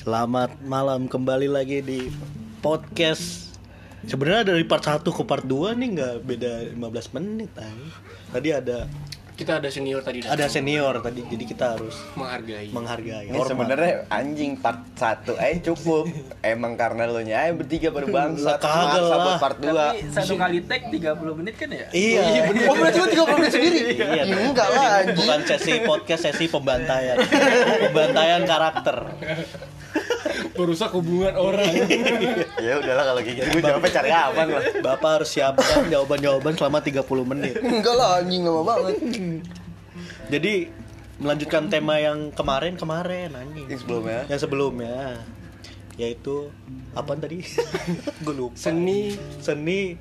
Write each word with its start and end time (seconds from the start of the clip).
Selamat 0.00 0.56
malam 0.64 1.04
kembali 1.04 1.44
lagi 1.44 1.84
di 1.84 2.08
podcast 2.58 3.52
Sebenarnya 4.00 4.56
dari 4.56 4.64
part 4.64 4.80
1 4.80 5.04
ke 5.04 5.22
part 5.28 5.44
2 5.44 5.76
nih 5.76 5.88
nggak 5.92 6.14
beda 6.24 6.52
15 6.72 7.16
menit 7.20 7.52
ay. 7.60 7.68
Tadi 8.32 8.48
ada 8.48 8.88
Kita 9.36 9.56
ada 9.56 9.68
senior 9.68 10.00
tadi 10.00 10.20
datang. 10.20 10.36
ada 10.36 10.46
senior 10.48 11.00
tadi 11.00 11.20
jadi 11.24 11.44
kita 11.44 11.64
harus 11.72 11.96
menghargai. 12.12 12.68
menghargai 12.68 13.24
Ini 13.28 13.36
hormat. 13.36 13.48
sebenarnya 13.48 13.92
anjing 14.08 14.56
part 14.56 14.80
1 14.96 15.36
aja 15.36 15.58
cukup. 15.68 16.08
Emang 16.40 16.76
karena 16.76 17.04
lo 17.04 17.20
nya 17.20 17.48
yang 17.48 17.56
bertiga 17.56 17.88
berbangsa 17.88 18.56
kagak 18.56 19.00
maksa 19.00 19.04
lah. 19.04 19.20
buat 19.22 19.36
part 19.38 19.58
2. 19.60 19.68
Tapi 19.68 19.98
satu 20.12 20.34
kali 20.36 20.58
tag 20.64 20.82
30 20.88 21.38
menit 21.40 21.54
kan 21.56 21.68
ya? 21.72 21.86
Iya, 21.92 22.22
Oh 22.68 22.76
berarti 22.76 22.98
lo 23.00 23.08
30 23.08 23.36
menit 23.36 23.52
sendiri? 23.52 23.80
Iya, 23.96 24.22
Ya, 24.24 24.36
enggak 24.48 24.68
lah 24.68 24.84
anjing. 25.04 25.16
Bukan 25.16 25.40
sesi 25.44 25.72
podcast, 25.84 26.22
sesi 26.24 26.44
pembantaian. 26.48 27.16
pembantaian 27.84 28.42
karakter. 28.44 28.96
Merusak 30.60 30.90
hubungan 30.92 31.32
orang. 31.32 31.72
ya 32.60 32.76
udahlah 32.76 33.04
kalau 33.06 33.20
kayak 33.20 33.36
gitu 33.38 33.48
gue 33.50 33.62
jawabnya 33.64 33.90
cari 33.90 34.10
aman 34.10 34.46
lah. 34.50 34.62
Bapak 34.84 35.10
harus 35.16 35.30
siapkan 35.30 35.88
jawaban-jawaban 35.88 36.52
selama 36.52 36.78
30 36.78 37.00
menit. 37.26 37.54
Enggak 37.58 37.94
lah 37.94 38.20
anjing 38.20 38.44
lama 38.44 38.62
banget. 38.62 38.96
Jadi 40.28 40.54
melanjutkan 41.16 41.66
tema 41.66 41.96
yang 41.96 42.28
kemarin-kemarin 42.30 43.32
anjing. 43.32 43.66
Yang 43.66 43.80
sebelumnya 43.82 44.20
Yang 44.26 44.40
sebelumnya 44.40 44.96
yaitu 45.96 46.48
apa 46.92 47.12
tadi? 47.14 47.44
Gue 48.24 48.34
lupa. 48.34 48.56
Seni 48.56 49.16
Seni 49.36 49.96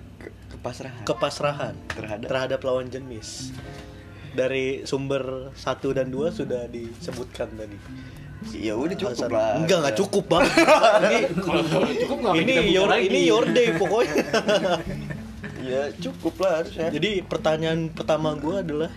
kepasrahan. 0.49 1.04
kepasrahan 1.04 1.76
Terhadap- 1.90 2.27
terhadap 2.27 2.60
lawan 2.62 2.88
jenis. 2.88 3.52
Dari 4.30 4.84
sumber 4.84 5.52
1 5.52 5.66
dan 5.91 6.07
2 6.07 6.32
sudah 6.32 6.68
disebutkan 6.68 7.49
tadi. 7.52 7.76
Ya 8.49 8.73
udah 8.73 8.95
cukup 8.95 9.12
Alasan- 9.13 9.32
lah. 9.32 9.51
Enggak, 9.57 9.77
enggak 9.79 9.95
cukup, 9.98 10.23
Bang. 10.26 10.43
ini 11.84 11.95
cukup 11.99 12.18
nggak 12.20 12.34
ini 12.37 12.54
your 12.70 12.87
lagi. 12.87 13.05
ini 13.05 13.20
your 13.26 13.46
day 13.46 13.68
pokoknya. 13.73 14.23
Ya 15.59 15.91
cukup 15.93 16.40
lah 16.40 16.63
harusnya. 16.63 16.87
Jadi 16.90 17.21
pertanyaan 17.21 17.91
pertama 17.91 18.34
gue 18.34 18.55
adalah 18.57 18.90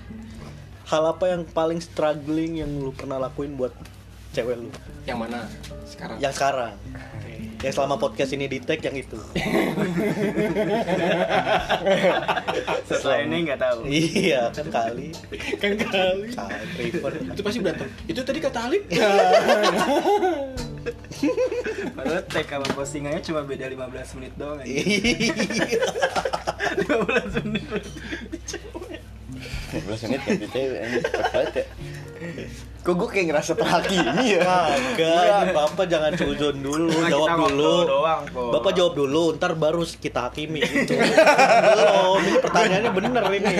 hal 0.86 1.04
apa 1.06 1.28
yang 1.28 1.42
paling 1.44 1.78
struggling 1.78 2.62
yang 2.62 2.70
lu 2.70 2.90
pernah 2.90 3.18
lakuin 3.18 3.52
buat 3.52 3.74
cewek 4.30 4.56
lu 4.56 4.70
Yang 5.02 5.18
mana 5.18 5.38
sekarang? 5.84 6.16
yang 6.16 6.32
sekarang? 6.32 6.72
Yang 7.62 7.74
selama 7.78 7.94
podcast 7.94 8.34
ini 8.34 8.50
di 8.50 8.58
tag 8.58 8.82
yang 8.82 8.98
itu. 8.98 9.14
Setelah 12.90 13.22
ini 13.22 13.46
nggak 13.46 13.60
tahu. 13.62 13.86
iya, 13.86 14.50
kan 14.50 14.66
kali. 14.66 15.14
kan 15.62 15.72
kali. 15.78 16.28
Itu 17.30 17.42
pasti 17.46 17.58
berantem. 17.62 17.86
Itu 18.10 18.20
tadi 18.26 18.38
kata 18.42 18.66
Alif. 18.66 18.82
Padahal 21.94 22.22
tag 22.26 22.46
sama 22.50 22.66
postingannya 22.74 23.22
cuma 23.22 23.46
beda 23.46 23.70
15 23.70 24.16
menit 24.18 24.32
doang 24.34 24.58
aja. 24.58 24.66
Iya. 24.66 25.86
15 26.90 27.46
menit. 27.46 27.62
15 29.72 30.04
menit 30.10 30.20
ganti 30.26 30.46
cewek 30.50 30.78
anjing 30.82 31.02
cepet 31.06 31.26
banget 31.30 31.54
ya. 31.54 31.64
Kok 32.82 32.94
gue 32.98 33.08
kayak 33.08 33.26
ngerasa 33.30 33.52
terhakimi 33.54 34.24
ya? 34.34 34.42
Kagak, 34.42 35.22
ini 35.46 35.50
Bapak 35.54 35.86
jangan 35.86 36.12
suzon 36.18 36.56
dulu, 36.58 36.90
Cuma 36.90 37.06
jawab 37.06 37.28
dulu. 37.46 37.74
doang. 37.86 38.22
Bapak 38.50 38.72
jawab 38.74 38.94
dulu, 38.98 39.22
ntar 39.38 39.54
baru 39.54 39.86
kita 39.86 40.26
hakimi 40.26 40.58
gitu. 40.60 40.98
Belum, 40.98 42.18
ini 42.26 42.38
pertanyaannya 42.42 42.90
bener 42.90 43.24
ini. 43.30 43.54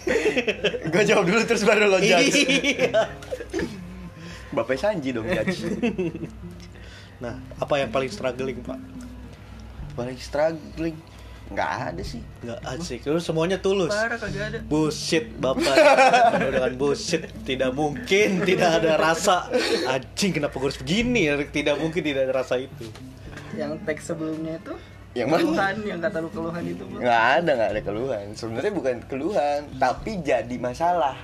gue 0.92 1.02
jawab 1.04 1.24
dulu 1.28 1.40
terus 1.44 1.68
baru 1.68 1.84
lo 1.84 2.00
judge. 2.00 2.40
Iya. 2.48 3.12
Bapak 4.50 4.80
Sanji 4.80 5.12
dong 5.12 5.28
judge. 5.28 5.60
Nah, 7.20 7.36
apa 7.60 7.74
yang 7.76 7.92
paling 7.92 8.08
struggling, 8.08 8.64
Pak? 8.64 8.80
Paling 9.92 10.16
struggling 10.16 10.96
nggak 11.50 11.70
ada 11.92 12.02
sih. 12.06 12.22
Nggak 12.46 12.60
asik, 12.62 13.00
lu 13.10 13.18
semuanya 13.18 13.58
tulus. 13.58 13.90
Parah 13.90 14.14
kagak 14.16 14.44
ada. 14.54 14.58
Bullshit, 14.62 15.34
Bapak. 15.34 15.74
Penuh 16.38 16.50
dengan 16.54 16.72
bullshit. 16.78 17.26
Tidak 17.42 17.70
mungkin 17.74 18.46
tidak 18.46 18.70
ada 18.82 18.94
rasa. 18.94 19.50
Anjing, 19.90 20.30
kenapa 20.38 20.54
gue 20.56 20.70
harus 20.70 20.78
begini? 20.78 21.26
Tidak 21.50 21.76
mungkin 21.76 22.00
tidak 22.06 22.30
ada 22.30 22.34
rasa 22.46 22.54
itu. 22.62 22.86
Yang 23.58 23.82
tag 23.82 23.98
sebelumnya 23.98 24.62
itu 24.62 24.74
Yang 25.10 25.26
mana? 25.26 25.42
keluhan 25.42 25.76
yang 25.82 25.98
kata 25.98 26.16
lu 26.22 26.30
keluhan 26.30 26.62
itu 26.62 26.82
Bang. 26.86 27.02
Nggak 27.02 27.22
ada 27.42 27.50
nggak 27.58 27.70
ada 27.74 27.82
keluhan. 27.82 28.24
Sebenarnya 28.38 28.72
bukan 28.72 28.94
keluhan, 29.10 29.58
tapi 29.74 30.22
jadi 30.22 30.56
masalah. 30.62 31.18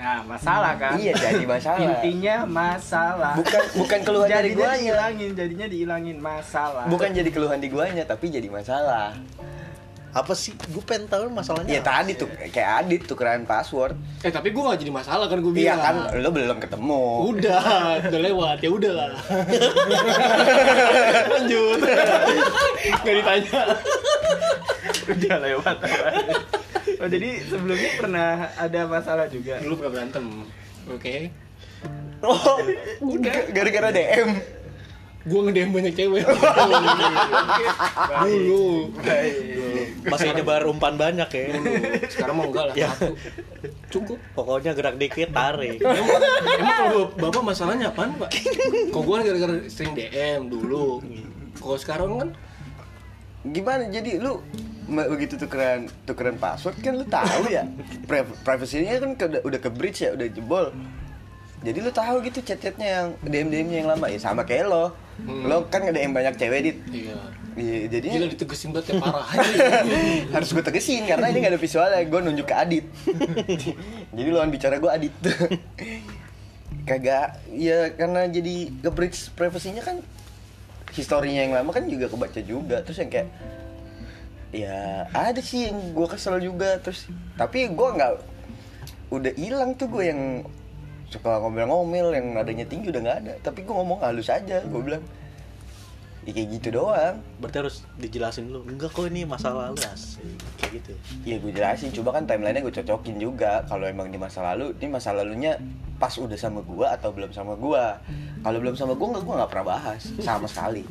Nah, 0.00 0.24
masalah 0.24 0.80
kan? 0.80 0.96
Iya 0.96 1.12
jadi 1.12 1.44
masalah. 1.44 1.78
Intinya 1.84 2.36
masalah. 2.48 3.36
Bukan 3.36 3.62
bukan 3.78 4.00
keluhan 4.00 4.28
dari 4.32 4.50
jadinya 4.50 4.64
guanya. 4.66 4.80
dihilangin, 4.80 5.30
jadinya 5.36 5.66
dihilangin 5.68 6.16
masalah. 6.18 6.84
Bukan 6.88 7.12
jadi 7.12 7.30
keluhan 7.30 7.60
di 7.60 7.68
guanya, 7.68 8.02
tapi 8.08 8.32
jadi 8.32 8.48
masalah. 8.48 9.12
Apa 10.10 10.34
sih? 10.34 10.50
Gue 10.74 10.82
pengen 10.82 11.06
tahu 11.06 11.30
masalahnya. 11.30 11.70
Iya 11.70 11.82
apa 11.82 12.02
tadi 12.02 12.12
sih? 12.12 12.20
tuh 12.20 12.28
kayak 12.50 12.70
Adit 12.82 13.02
tukeran 13.06 13.46
password. 13.46 13.94
Eh 14.20 14.30
tapi 14.30 14.50
gue 14.50 14.58
gak 14.58 14.82
jadi 14.82 14.90
masalah 14.90 15.30
kan 15.30 15.38
gue 15.38 15.52
Iya 15.54 15.78
bilang. 15.78 16.10
kan, 16.10 16.18
lo 16.18 16.28
belum 16.34 16.58
ketemu. 16.58 17.02
Udah, 17.30 17.62
udah 18.02 18.20
lewat 18.20 18.58
ya 18.58 18.70
udah 18.74 18.92
lah. 18.92 19.10
Lanjut. 21.38 21.78
Gak 23.06 23.14
ditanya. 23.22 23.60
udah 25.06 25.36
lewat. 25.38 25.76
oh, 26.98 27.08
jadi 27.08 27.28
sebelumnya 27.46 27.90
pernah 27.94 28.30
ada 28.58 28.80
masalah 28.86 29.26
juga. 29.30 29.62
Dulu 29.62 29.74
pernah 29.78 29.92
berantem. 29.94 30.24
Oke. 30.90 31.30
Oh, 32.20 32.58
gara-gara 33.56 33.88
DM. 33.88 34.59
Gue 35.20 35.40
ngedem 35.44 35.68
banyak 35.68 35.92
cewek. 35.92 36.24
Dulu. 38.24 38.88
Masih 40.02 40.32
nyebar 40.32 40.64
umpan 40.64 40.96
banyak 40.96 41.28
ya. 41.28 41.44
Dulu. 41.52 41.72
Sekarang 42.08 42.34
mau 42.34 42.48
enggak 42.48 42.64
lah. 42.68 42.74
Ya. 42.74 42.88
Satu. 42.90 43.12
Cukup. 43.90 44.18
Pokoknya 44.32 44.72
gerak 44.72 44.96
dikit 44.96 45.28
tarik. 45.30 45.76
Emang, 45.76 46.20
emang 46.56 46.76
kalau 46.78 47.02
bapak 47.14 47.42
masalahnya 47.44 47.88
apaan 47.88 48.16
pak? 48.16 48.32
Kok 48.88 49.02
gue 49.02 49.16
gara-gara 49.22 49.54
sering 49.66 49.92
DM 49.92 50.48
dulu. 50.48 51.04
Kalau 51.54 51.76
sekarang 51.76 52.10
kan 52.16 52.30
Gimana 53.40 53.88
jadi 53.88 54.20
lu 54.20 54.44
begitu 54.84 55.40
tukeran 55.40 55.88
tukeran 56.04 56.36
password 56.36 56.76
kan 56.78 56.92
lu 56.92 57.06
tahu 57.06 57.48
ya. 57.48 57.64
Pri- 58.04 58.28
Privasinya 58.44 59.00
kan 59.00 59.16
ke- 59.16 59.28
udah, 59.28 59.40
udah 59.42 59.58
ke 59.58 59.70
bridge 59.72 60.04
ya, 60.04 60.12
udah 60.12 60.28
jebol. 60.28 60.68
Jadi 61.60 61.78
lu 61.84 61.92
tahu 61.92 62.24
gitu 62.24 62.40
chat-chatnya 62.40 62.88
yang 62.88 63.06
DM-DM-nya 63.20 63.76
yang 63.84 63.88
lama 63.92 64.08
ya 64.08 64.16
sama 64.16 64.48
kayak 64.48 64.68
lo. 64.68 64.96
Hmm. 65.20 65.44
Lo 65.44 65.68
kan 65.68 65.84
nge-DM 65.84 66.16
banyak 66.16 66.34
cewek 66.40 66.60
dit. 66.64 66.78
Iya. 66.88 67.16
Iya, 67.58 67.90
jadinya 67.90 68.18
Gila 68.22 68.28
ditegesin 68.30 68.70
banget 68.70 68.94
ya 68.94 68.94
parah. 69.02 69.26
harus 70.30 70.48
gue 70.54 70.64
tegesin 70.64 71.02
karena 71.02 71.34
ini 71.34 71.38
gak 71.42 71.52
ada 71.52 71.60
visualnya 71.60 71.98
gue 72.06 72.20
nunjuk 72.22 72.46
ke 72.46 72.54
Adit 72.54 72.86
jadi 74.16 74.28
lawan 74.30 74.54
bicara 74.54 74.78
gue 74.78 74.86
Adit 74.86 75.14
kagak 76.86 77.42
ya 77.50 77.90
karena 77.98 78.30
jadi 78.30 78.70
ke 78.70 78.90
bridge 78.94 79.34
privasinya 79.34 79.82
kan 79.82 79.98
historinya 80.94 81.42
yang 81.42 81.52
lama 81.54 81.70
kan 81.74 81.90
juga 81.90 82.06
kebaca 82.06 82.40
juga 82.42 82.86
terus 82.86 83.02
yang 83.02 83.10
kayak 83.10 83.28
ya 84.50 85.06
ada 85.14 85.38
sih 85.42 85.70
yang 85.70 85.94
gue 85.94 86.06
kesel 86.10 86.38
juga 86.42 86.78
terus 86.82 87.06
tapi 87.38 87.70
gue 87.70 87.88
nggak 87.94 88.12
udah 89.10 89.32
hilang 89.34 89.74
tuh 89.74 89.90
gue 89.90 90.04
yang 90.06 90.46
suka 91.10 91.42
ngomel-ngomel 91.42 92.14
yang 92.14 92.26
nadanya 92.38 92.64
tinggi 92.70 92.94
udah 92.94 93.02
nggak 93.02 93.18
ada. 93.26 93.34
Tapi 93.42 93.66
gue 93.66 93.74
ngomong 93.74 93.98
halus 94.00 94.30
aja 94.30 94.62
gue 94.62 94.80
bilang 94.80 95.02
ya 96.24 96.30
kayak 96.30 96.48
gitu 96.60 96.68
doang. 96.78 97.18
Berarti 97.42 97.56
harus 97.66 97.76
dijelasin 97.98 98.46
dulu. 98.46 98.62
Enggak 98.70 98.94
kok 98.94 99.10
ini 99.10 99.26
masa 99.26 99.50
lalu. 99.50 99.82
Asik. 99.82 100.22
Kayak 100.62 100.70
gitu. 100.80 100.92
Iya 101.26 101.36
gue 101.42 101.52
jelasin, 101.52 101.90
coba 101.90 102.20
kan 102.20 102.24
timelinenya 102.30 102.62
gue 102.62 102.74
cocokin 102.82 103.16
juga 103.18 103.64
Kalau 103.66 103.84
emang 103.90 104.12
di 104.12 104.18
masa 104.20 104.44
lalu, 104.44 104.70
ini 104.78 104.86
masa 104.92 105.10
lalunya 105.10 105.58
pas 106.00 106.16
udah 106.16 106.38
sama 106.40 106.64
gua 106.64 106.96
atau 106.96 107.12
belum 107.12 107.28
sama 107.36 107.52
gua? 107.60 108.00
Kalau 108.40 108.56
belum 108.56 108.72
sama 108.72 108.96
gua, 108.96 109.12
nggak 109.12 109.24
gua 109.28 109.34
nggak 109.44 109.50
pernah 109.52 109.66
bahas 109.68 110.00
sama 110.24 110.48
sekali. 110.48 110.88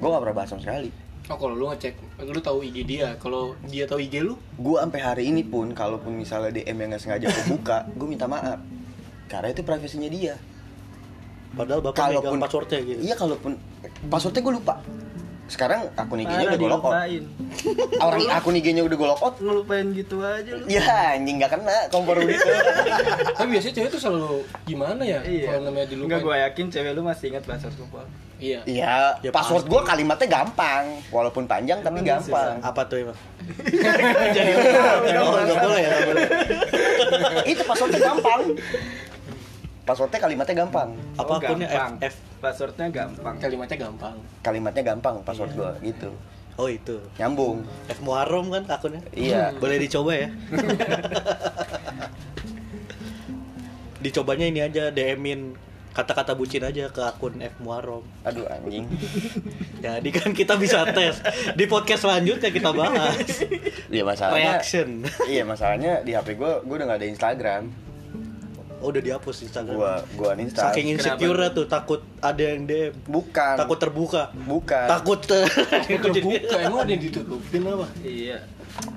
Gua 0.00 0.16
nggak 0.16 0.22
pernah 0.24 0.36
bahas 0.40 0.48
sama 0.56 0.62
sekali. 0.64 0.88
Oh 1.28 1.36
kalau 1.36 1.54
lu 1.54 1.68
ngecek, 1.68 1.94
lu 2.24 2.40
tahu 2.40 2.64
IG 2.64 2.88
dia. 2.88 3.12
Kalau 3.20 3.54
dia 3.68 3.84
tahu 3.84 4.00
IG 4.00 4.24
lu, 4.24 4.40
Gua 4.56 4.82
sampai 4.88 5.04
hari 5.04 5.24
ini 5.28 5.44
pun, 5.44 5.76
kalaupun 5.76 6.16
misalnya 6.16 6.48
DM 6.48 6.74
yang 6.80 6.88
nggak 6.96 7.02
sengaja 7.04 7.28
gue 7.28 7.44
buka, 7.60 7.86
gue 7.92 8.08
minta 8.08 8.24
maaf 8.24 8.58
Karena 9.30 9.48
itu 9.54 9.62
privasinya 9.62 10.10
dia 10.10 10.34
Padahal 11.50 11.80
Bapak 11.82 12.14
megang 12.14 12.38
passwordnya 12.38 12.78
gitu. 12.86 13.00
Iya 13.02 13.14
kalaupun, 13.18 13.52
passwordnya 14.06 14.42
gue 14.42 14.54
lupa 14.54 14.74
Sekarang 15.50 15.90
akun 15.98 16.22
IG-nya 16.22 16.46
udah 16.46 16.58
gue 16.62 16.70
lock 16.70 16.84
out 16.86 16.94
dilupain. 16.94 17.22
Orang 18.06 18.22
akun 18.30 18.54
IG-nya 18.54 18.82
udah 18.86 18.96
gue 19.02 19.08
lock 19.10 19.22
out 19.26 19.34
Ngelupain 19.42 19.86
gitu 19.98 20.22
aja 20.22 20.50
lu. 20.54 20.64
Ya 20.70 21.18
anjing 21.18 21.42
nggak 21.42 21.50
kena 21.58 21.76
kompor 21.90 22.22
gitu 22.22 22.50
tapi 23.40 23.56
biasanya 23.58 23.74
cewek 23.82 23.90
tuh 23.90 24.00
selalu 24.02 24.46
gimana 24.62 25.02
ya? 25.02 25.18
Iya. 25.26 25.46
Kalau 25.50 25.60
namanya 25.66 25.86
dilupain. 25.90 26.06
Enggak 26.06 26.20
gue 26.22 26.36
yakin 26.38 26.64
cewek 26.70 26.90
lu 26.94 27.02
masih 27.02 27.26
ingat 27.34 27.42
password 27.42 27.74
gua. 27.90 28.04
Iya. 28.40 28.60
Iya, 28.64 29.20
Ya, 29.20 29.30
password 29.34 29.68
gue 29.68 29.80
kalimatnya 29.84 30.24
gampang, 30.24 30.96
walaupun 31.12 31.44
panjang 31.44 31.84
tapi 31.84 32.00
Emang 32.00 32.24
gampang. 32.24 32.56
Apa 32.64 32.88
tuh 32.88 32.96
emang? 33.04 33.18
Jadi 34.36 34.50
nggak 34.56 35.60
boleh 35.60 35.82
ya. 35.84 35.90
Itu 37.44 37.62
passwordnya 37.68 38.00
gampang. 38.00 38.56
Passwordnya 39.90 40.20
kalimatnya 40.20 40.54
gampang 40.56 40.94
Apa 41.16 41.26
Oh, 41.28 41.36
akunnya 41.36 41.66
gampang. 41.66 41.92
F, 42.00 42.06
F? 42.06 42.16
Passwordnya 42.38 42.86
gampang. 42.88 43.34
Kalimatnya 43.36 43.78
gampang. 43.80 44.14
kalimatnya 44.40 44.82
gampang 44.86 45.14
password 45.20 45.50
gua 45.52 45.74
gitu 45.80 46.14
Oh 46.54 46.68
itu. 46.68 47.00
nyambung 47.16 47.66
F 47.86 47.98
Muharram 48.00 48.46
kan 48.48 48.62
akunnya. 48.68 49.02
iya 49.10 49.50
Boleh 49.62 49.76
dicoba 49.76 50.14
ya. 50.14 50.28
Dicobanya 54.00 54.46
ini 54.46 54.60
aja 54.60 54.88
DM-in 54.88 55.52
kata-kata 55.90 56.32
bucin 56.32 56.62
aja 56.62 56.86
ke 56.86 57.02
akun 57.02 57.34
F 57.36 57.58
Muharram. 57.58 58.06
aduh 58.22 58.46
anjing 58.46 58.86
Jadi 59.84 60.08
kan 60.08 60.30
kita 60.30 60.54
bisa 60.54 60.86
tes 60.88 61.18
di 61.52 61.66
podcast 61.66 62.06
selanjutnya 62.06 62.48
kita 62.48 62.70
bahas 62.70 63.26
iya 63.88 64.06
masalahnya 64.06 64.56
reaction. 64.56 65.02
iya 65.26 65.42
masalahnya 65.42 66.00
di 66.00 66.14
HP 66.14 66.38
gua 66.38 66.62
gua 66.62 66.78
udah 66.78 66.86
nggak 66.86 67.00
ada 67.00 67.08
Instagram 67.10 67.62
Oh 68.80 68.88
udah 68.88 68.98
dihapus 68.98 69.36
Instagram. 69.44 69.76
gua 69.76 69.92
gua 70.16 70.28
uninstall 70.32 70.72
Saking 70.72 70.96
insecure 70.96 71.36
tuh 71.52 71.66
takut 71.66 72.00
ada 72.18 72.40
yang 72.40 72.64
DM. 72.64 72.92
bukan. 73.04 73.54
Takut 73.56 73.76
terbuka. 73.76 74.22
bukan. 74.34 74.86
Takut. 74.88 75.18
Ter 75.20 75.44
Terbuka 76.04 76.56
emang 76.58 76.80
ada 76.82 76.90
yang 76.90 77.02
ditutupin 77.04 77.60
apa? 77.62 77.86
Iya. 78.00 78.38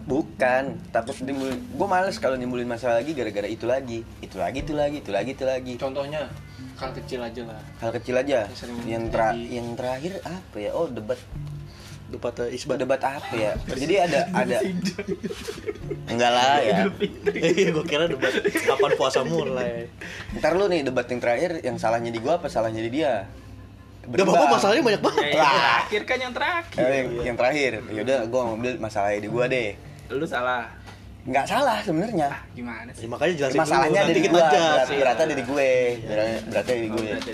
bukan. 0.04 0.64
Takut 0.90 1.16
nimbulin 1.22 1.60
gua 1.76 1.88
males 1.90 2.16
kalau 2.16 2.36
nimbulin 2.36 2.66
masalah 2.66 3.04
lagi 3.04 3.12
gara-gara 3.12 3.46
itu 3.46 3.68
lagi. 3.68 4.08
Itu 4.20 4.40
lagi 4.40 4.64
itu 4.64 4.72
lagi 4.72 4.98
itu 5.04 5.12
lagi 5.12 5.32
itu 5.36 5.44
lagi. 5.44 5.74
Contohnya 5.76 6.32
hal 6.74 6.90
kecil 6.92 7.20
aja 7.22 7.42
lah. 7.44 7.62
hal 7.80 7.92
kecil 7.92 8.16
aja. 8.18 8.48
Yang 8.88 9.12
yang 9.12 9.36
yang 9.52 9.68
terakhir 9.76 10.24
apa 10.24 10.58
ya? 10.58 10.72
Oh 10.72 10.88
debat 10.88 11.20
Lupa 12.14 12.30
tuh 12.30 12.46
isbat. 12.48 12.78
debat 12.78 13.02
apa 13.02 13.34
ya? 13.34 13.58
Jadi 13.82 13.94
ada 13.98 14.20
ada. 14.32 14.58
Enggak 16.06 16.32
lah 16.32 16.58
ya. 16.60 16.78
Iya, 17.34 17.70
gue 17.72 17.86
kira 17.86 18.06
debat 18.06 18.30
kapan 18.46 18.92
puasa 18.94 19.26
mulai. 19.26 19.90
ntar 20.34 20.54
lu 20.54 20.70
nih 20.70 20.86
debat 20.86 21.04
yang 21.04 21.20
terakhir 21.20 21.52
yang 21.60 21.76
salahnya 21.76 22.08
di 22.08 22.20
gua 22.20 22.38
apa 22.38 22.48
salahnya 22.48 22.80
di 22.80 22.92
dia? 22.94 23.26
Udah 24.04 24.26
bapak 24.26 24.48
masalahnya 24.52 24.84
banyak 24.84 25.02
banget. 25.02 25.24
Ya, 25.24 25.32
yang 25.34 25.56
terakhir 25.56 26.02
kan 26.04 26.18
yang 26.20 26.34
terakhir. 26.34 26.76
Eh, 26.78 26.92
yang, 26.94 27.08
yang 27.24 27.36
terakhir. 27.36 27.72
Yaudah 27.90 28.18
gua 28.28 28.42
ngambil 28.46 28.74
masalahnya 28.78 29.20
di 29.20 29.30
gua 29.32 29.46
deh. 29.48 29.70
Lu 30.10 30.26
salah. 30.28 30.68
nggak 31.24 31.48
salah 31.48 31.80
sebenarnya. 31.80 32.36
Gimana 32.52 32.92
Ya, 32.92 33.00
sih? 33.00 33.08
makanya 33.08 33.34
jelasin 33.40 33.60
masalahnya 33.64 34.02
dulu, 34.04 34.12
di 34.12 34.22
kita 34.22 34.44
beratnya 34.92 35.24
ada 35.24 35.36
di 35.40 35.46
gue. 35.48 35.72
Ada 36.04 36.62
di 36.68 36.84
Oh, 36.84 36.92
gue. 36.92 37.08
berarti. 37.08 37.32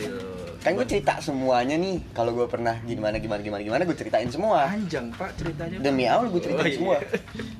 Kan 0.59 0.75
gue 0.75 0.83
cerita 0.83 1.17
semuanya 1.19 1.75
nih 1.75 2.03
kalau 2.11 2.31
gue 2.31 2.43
pernah 2.45 2.75
gimana 2.81 3.15
gimana 3.15 3.39
gimana 3.39 3.61
gimana 3.61 3.81
gue 3.83 3.95
ceritain 3.95 4.27
semua 4.27 4.67
Panjang, 4.67 5.07
Pak, 5.09 5.31
ceritanya. 5.35 5.77
Demi 5.79 6.03
Allah 6.03 6.27
gue 6.27 6.41
ceritain 6.41 6.59
Oh, 6.59 6.67
iya. 6.67 6.75
semua 6.75 6.95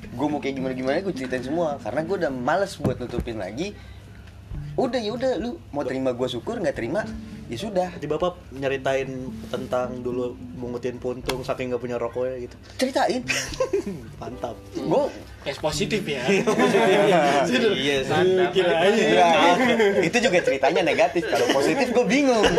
gue 0.09 0.27
mau 0.27 0.37
kayak 0.37 0.55
gimana 0.55 0.73
gimana 0.73 0.95
gue 0.99 1.15
ceritain 1.15 1.39
semua 1.39 1.79
karena 1.79 2.01
gue 2.03 2.15
udah 2.17 2.31
males 2.31 2.75
buat 2.75 2.99
nutupin 2.99 3.39
lagi 3.39 3.71
udah 4.75 4.99
ya 4.99 5.11
udah 5.11 5.31
lu 5.37 5.59
mau 5.71 5.83
terima 5.83 6.11
gue 6.11 6.27
syukur 6.27 6.59
nggak 6.59 6.75
terima 6.75 7.03
ya 7.47 7.57
sudah 7.57 7.89
Jadi 7.93 8.05
bapak 8.05 8.35
nyeritain 8.53 9.09
tentang 9.47 9.99
dulu 9.99 10.35
mungutin 10.53 10.99
puntung 10.99 11.41
saking 11.41 11.71
nggak 11.71 11.81
punya 11.81 11.97
rokoknya 11.97 12.45
gitu. 12.45 12.55
ceritain 12.77 13.23
Mantap. 14.21 14.55
gue 14.71 15.03
Es 15.47 15.55
positif 15.65 16.03
ya. 16.03 16.19
iya 16.27 17.97
Mantap. 18.03 18.51
Ya, 18.51 19.55
itu 20.03 20.17
juga 20.19 20.39
ceritanya 20.43 20.81
negatif. 20.83 21.23
Kalau 21.23 21.47
positif 21.55 21.87
gue 21.95 22.05
bingung. 22.05 22.43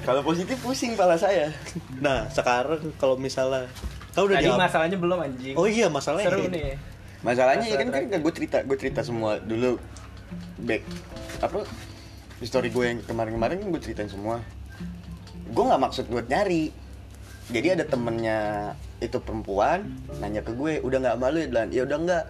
Kalau 0.00 0.20
positif 0.24 0.56
pusing 0.64 0.96
pala 0.96 1.14
saya. 1.20 1.52
Nah 2.00 2.24
sekarang 2.32 2.80
kalau 2.96 3.20
misalnya 3.20 3.68
kau 4.16 4.24
udah 4.26 4.40
Tadi 4.40 4.48
di 4.48 4.56
masalahnya 4.56 4.96
belum 4.96 5.18
anjing. 5.20 5.54
Oh 5.54 5.68
iya 5.68 5.86
masalahnya 5.92 6.32
Seru 6.32 6.48
ini. 6.48 6.56
nih. 6.56 6.74
masalahnya 7.20 7.68
ya 7.68 7.76
kan 7.76 7.92
kan 7.92 8.08
gue 8.08 8.32
cerita 8.32 8.64
gue 8.64 8.76
cerita 8.80 9.04
semua 9.04 9.36
dulu. 9.38 9.76
Back 10.64 10.82
apa? 11.44 11.68
Story 12.40 12.72
gue 12.72 12.84
yang 12.88 12.98
kemarin-kemarin 13.04 13.60
kan 13.60 13.68
gue 13.68 13.80
ceritain 13.84 14.08
semua. 14.08 14.40
Gue 15.52 15.64
nggak 15.68 15.80
maksud 15.84 16.08
buat 16.08 16.26
nyari 16.32 16.72
jadi 17.50 17.74
ada 17.74 17.84
temennya 17.86 18.38
itu 19.02 19.18
perempuan 19.18 19.90
nanya 20.22 20.44
ke 20.44 20.54
gue 20.54 20.78
udah 20.86 20.98
nggak 21.02 21.16
malu 21.18 21.42
ya 21.42 21.48
Dlan 21.50 21.68
ya 21.74 21.82
udah 21.82 21.98
nggak. 21.98 22.24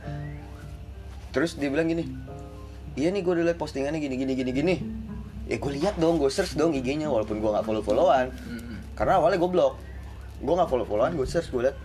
Terus 1.30 1.54
dia 1.60 1.68
bilang 1.68 1.86
gini 1.86 2.08
iya 2.98 3.12
nih 3.12 3.22
gue 3.22 3.32
udah 3.36 3.44
liat 3.52 3.58
postingannya 3.60 4.00
gini 4.00 4.16
gini 4.16 4.32
gini 4.32 4.50
gini. 4.50 4.76
Ya 5.44 5.60
gue 5.60 5.72
lihat 5.76 6.00
dong 6.00 6.16
gue 6.16 6.30
search 6.32 6.56
dong 6.56 6.72
IG-nya 6.72 7.10
walaupun 7.12 7.42
gue 7.42 7.50
nggak 7.50 7.66
follow 7.66 7.82
followan 7.84 8.32
karena 8.96 9.20
awalnya 9.20 9.38
gue 9.40 9.50
blok 9.50 9.74
gue 10.40 10.54
nggak 10.56 10.68
follow 10.72 10.86
followan 10.88 11.12
gue 11.12 11.26
search 11.28 11.52
gue 11.52 11.68
liat. 11.68 11.76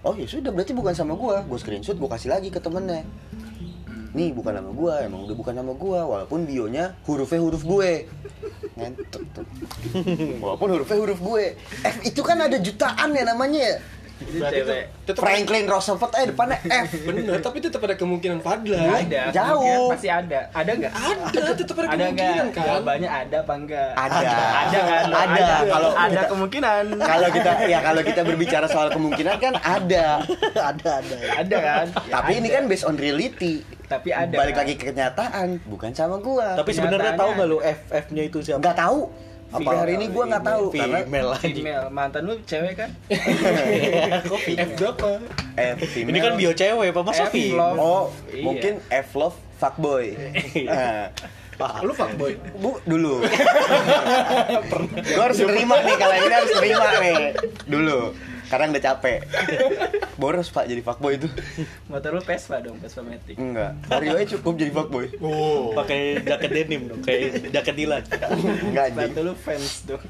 Oh 0.00 0.16
ya 0.16 0.26
sudah 0.26 0.50
berarti 0.50 0.72
bukan 0.74 0.96
sama 0.96 1.14
gue 1.14 1.36
gue 1.46 1.58
screenshot 1.60 1.94
gue 1.94 2.10
kasih 2.10 2.34
lagi 2.34 2.50
ke 2.50 2.58
temennya. 2.58 3.06
Nih 4.10 4.34
bukan 4.34 4.58
nama 4.58 4.70
gue 4.74 4.94
emang 5.06 5.22
udah 5.22 5.36
bukan 5.38 5.54
nama 5.54 5.70
gue 5.70 6.00
walaupun 6.02 6.42
bionya 6.42 6.98
hurufnya 7.06 7.40
huruf 7.46 7.62
gue 7.62 8.10
ngentot 8.72 9.22
tuh 9.30 9.44
walaupun 10.38 10.68
hurufnya 10.72 10.98
huruf 10.98 11.18
gue 11.18 11.44
F 11.80 11.96
itu 12.02 12.20
kan 12.20 12.38
ada 12.38 12.56
jutaan 12.56 13.10
ya 13.10 13.24
namanya 13.24 13.60
ya 13.60 13.76
Itu 14.20 15.16
Franklin 15.16 15.64
Roosevelt 15.64 16.12
eh 16.14 16.28
depannya 16.28 16.60
F 16.60 16.92
bener, 17.02 17.40
tapi 17.40 17.56
tetap 17.58 17.80
ada 17.80 17.96
kemungkinan 17.96 18.44
Fadlan. 18.44 19.08
Ada. 19.08 19.32
Jauh. 19.32 19.88
Pasti 19.88 20.12
ada. 20.12 20.44
Ada 20.52 20.70
nggak? 20.70 20.92
Ada, 20.92 21.40
tetap 21.56 21.72
ada 21.74 21.88
Ada 21.88 22.04
kemungkinan 22.04 22.28
nggak? 22.44 22.52
kan. 22.52 22.66
Jawabannya 22.68 23.08
ada 23.10 23.36
apa 23.40 23.54
enggak? 23.56 23.90
ada 23.96 24.18
Ada 24.60 24.80
kan? 24.84 25.04
ada 25.08 25.44
kalau 25.64 25.90
ada 25.90 26.12
kita- 26.12 26.28
kemungkinan. 26.28 26.84
kalau 27.00 27.28
kita 27.32 27.50
ya 27.64 27.78
kalau 27.80 28.02
kita 28.04 28.20
berbicara 28.22 28.66
soal 28.68 28.88
kemungkinan 28.90 29.34
kan 29.40 29.54
ada 29.56 30.06
ada 30.68 30.90
ada. 31.00 31.16
ada 31.40 31.56
kan? 31.58 31.86
Ya, 31.88 32.12
tapi 32.12 32.32
ini 32.36 32.48
ada. 32.50 32.54
kan 32.54 32.64
based 32.68 32.84
on 32.84 32.94
reality 32.94 33.64
tapi 33.90 34.08
ada. 34.08 34.30
balik 34.32 34.54
kan? 34.54 34.62
lagi 34.62 34.74
ke 34.74 34.84
kenyataan 34.86 35.48
bukan 35.66 35.90
sama 35.90 36.16
gua 36.16 36.54
Tapi 36.54 36.70
sebenarnya 36.70 37.12
tahu 37.12 37.30
nggak 37.34 37.48
lu 37.48 37.58
F 37.58 37.80
F 37.90 38.06
nya 38.10 38.22
itu 38.22 38.38
siapa? 38.38 38.62
nggak 38.62 38.78
tahu 38.78 39.00
sampai 39.50 39.74
hari 39.74 39.92
ini 39.98 40.06
gua 40.08 40.24
nggak 40.28 40.44
tahu 40.46 40.64
karena 40.70 40.98
Female 41.02 41.28
lagi. 41.28 41.52
Female 41.52 41.86
mantan 41.90 42.22
lu 42.22 42.34
cewek 42.40 42.74
kan? 42.76 42.90
Kok 44.30 44.38
F 44.38 44.46
female? 44.46 44.74
berapa? 44.78 45.10
F 45.58 45.78
female. 45.84 46.08
Ini 46.08 46.18
kan 46.20 46.32
bio 46.38 46.52
cewek, 46.52 46.88
apa 46.88 47.00
masa 47.02 47.22
F 47.24 47.34
female? 47.34 47.74
oh 47.74 48.04
Iya. 48.30 48.44
mungkin 48.46 48.72
F 48.86 49.08
love 49.12 49.34
fuckboy 49.58 50.14
Nah, 50.70 51.10
Paham. 51.58 51.82
Lu 51.82 51.92
fuckboy. 51.92 52.32
bu 52.56 52.78
dulu 52.84 53.20
gua 55.12 55.22
harus 55.22 55.38
nerima 55.40 55.76
nih 55.82 55.94
kalau 55.94 56.14
ini 56.16 56.32
harus 56.32 56.50
nerima 56.54 56.86
nih 56.96 57.16
dulu 57.66 57.98
sekarang 58.50 58.74
udah 58.74 58.82
capek 58.84 59.22
boros 60.16 60.50
pak 60.50 60.66
jadi 60.66 60.82
fuckboy 60.82 61.14
itu 61.14 61.30
Motor 61.86 62.10
lu 62.12 62.20
Vespa 62.20 62.58
dong, 62.58 62.76
Vespa 62.76 62.98
Matic. 63.00 63.38
enggak 63.38 63.78
Vario 63.86 64.12
aja 64.12 64.26
cukup 64.32 64.58
jadi 64.58 64.70
fuckboy 64.70 65.06
Oh, 65.16 65.70
pakai 65.72 66.18
jaket 66.20 66.50
denim 66.50 66.82
dong, 66.84 66.98
kayak 67.00 67.46
jaket 67.48 67.74
Dilan. 67.76 68.02
enggak 68.64 68.84
anjing 68.90 69.06
Sepatu 69.06 69.20
lu 69.22 69.34
fans 69.34 69.74
dong. 69.86 70.02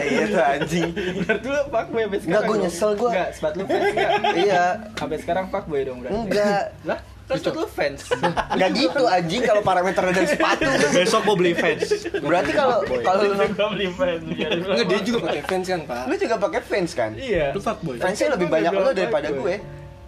iya 0.00 0.22
tuh 0.24 0.38
anjing 0.40 0.90
Berarti 1.20 1.46
lu 1.48 1.62
fuckboy 1.66 2.00
sampai 2.00 2.18
sekarang. 2.18 2.30
Enggak, 2.30 2.42
gua 2.44 2.54
dong? 2.54 2.62
nyesel 2.62 2.90
gua. 2.94 3.10
Enggak, 3.10 3.28
sepatu 3.34 3.56
lu 3.56 3.64
fans 3.66 3.84
enggak? 3.88 4.10
iya 4.38 4.64
Sampai 4.94 5.16
sekarang 5.18 5.44
fuckboy 5.48 5.80
dong 5.82 5.98
berarti. 5.98 6.14
enggak 6.24 6.62
Lah, 6.84 6.98
kan 7.28 7.36
sepatu 7.36 7.60
lu 7.60 7.68
fans. 7.68 8.00
enggak 8.56 8.70
gitu 8.72 9.02
anjing 9.04 9.42
kalau 9.44 9.60
parameternya 9.60 10.12
dari 10.16 10.28
sepatu 10.32 10.64
Besok 10.96 11.22
mau 11.28 11.36
beli 11.36 11.52
fans. 11.52 11.84
berarti 12.24 12.52
kalau 12.56 12.76
kalau 13.04 13.20
lu 13.20 13.34
Gua 13.52 13.68
beli 13.76 13.88
fans 13.92 14.20
Enggak, 14.24 14.86
dia 14.88 14.98
juga 15.04 15.18
pakai 15.28 15.42
fans 15.44 15.66
kan, 15.68 15.80
Pak. 15.84 16.02
lu 16.08 16.14
juga 16.16 16.36
pakai 16.40 16.60
fans 16.64 16.90
kan 16.96 17.10
Iya. 17.14 17.46
Lu 17.52 17.60
fuckboy. 17.60 17.96
fansnya 18.00 18.28
lebih 18.32 18.48
banyak 18.48 18.72
lu 18.72 18.90
daripada 18.96 19.28
gue 19.28 19.54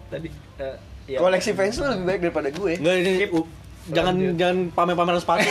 Tadi 0.09 0.27
eh, 0.59 0.75
iya. 1.07 1.17
koleksi 1.21 1.51
fans 1.53 1.75
lu 1.77 1.85
lebih 1.93 2.05
baik 2.09 2.19
daripada 2.25 2.49
gue 2.49 2.71
Enggak 2.81 2.95
ini 2.99 3.13
uh, 3.29 3.45
jangan 3.89 4.15
jangan 4.37 4.57
pamer-pamer 4.77 5.17
sepatu. 5.17 5.41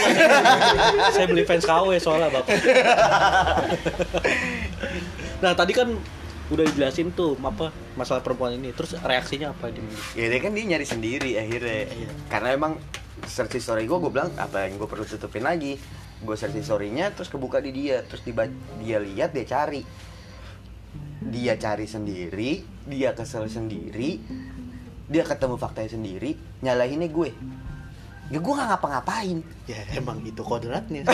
Saya 1.18 1.26
beli 1.26 1.42
fans 1.42 1.66
KW 1.66 1.98
soalnya, 1.98 2.30
Bapak. 2.30 2.46
nah, 5.42 5.52
tadi 5.52 5.72
kan 5.74 5.88
udah 6.50 6.64
dijelasin 6.66 7.14
tuh 7.14 7.38
apa 7.40 7.70
masalah 7.94 8.20
perempuan 8.20 8.58
ini. 8.58 8.74
Terus 8.74 8.98
reaksinya 8.98 9.54
apa 9.54 9.70
dia? 9.70 9.82
ya 10.18 10.26
dia 10.26 10.40
kan 10.42 10.52
dia 10.52 10.64
nyari 10.66 10.86
sendiri 10.86 11.38
akhirnya 11.38 11.86
Iya. 11.90 12.10
karena 12.28 12.48
emang 12.54 12.72
search 13.26 13.60
history 13.60 13.84
gue 13.86 13.98
gue 14.00 14.12
bilang 14.12 14.32
apa 14.36 14.66
yang 14.66 14.80
gue 14.80 14.88
perlu 14.88 15.04
tutupin 15.04 15.44
lagi 15.44 15.76
gue 16.20 16.36
search 16.36 16.56
history-nya 16.56 17.12
terus 17.12 17.28
kebuka 17.32 17.60
di 17.60 17.72
dia 17.72 18.04
terus 18.04 18.24
tiba 18.24 18.48
dia 18.80 18.98
lihat 19.00 19.32
dia 19.32 19.44
cari 19.44 19.84
dia 21.20 21.54
cari 21.60 21.84
sendiri 21.84 22.64
dia 22.88 23.12
kesel 23.12 23.44
sendiri 23.48 24.20
dia 25.10 25.22
ketemu 25.26 25.56
faktanya 25.60 25.96
sendiri 25.96 26.36
nyalahinnya 26.64 27.08
gue 27.12 27.30
ya 28.30 28.38
gue 28.38 28.52
nggak 28.52 28.68
ngapa-ngapain 28.70 29.38
Ya 29.66 29.78
emang 29.92 30.22
itu 30.22 30.40
kodratnya. 30.40 31.02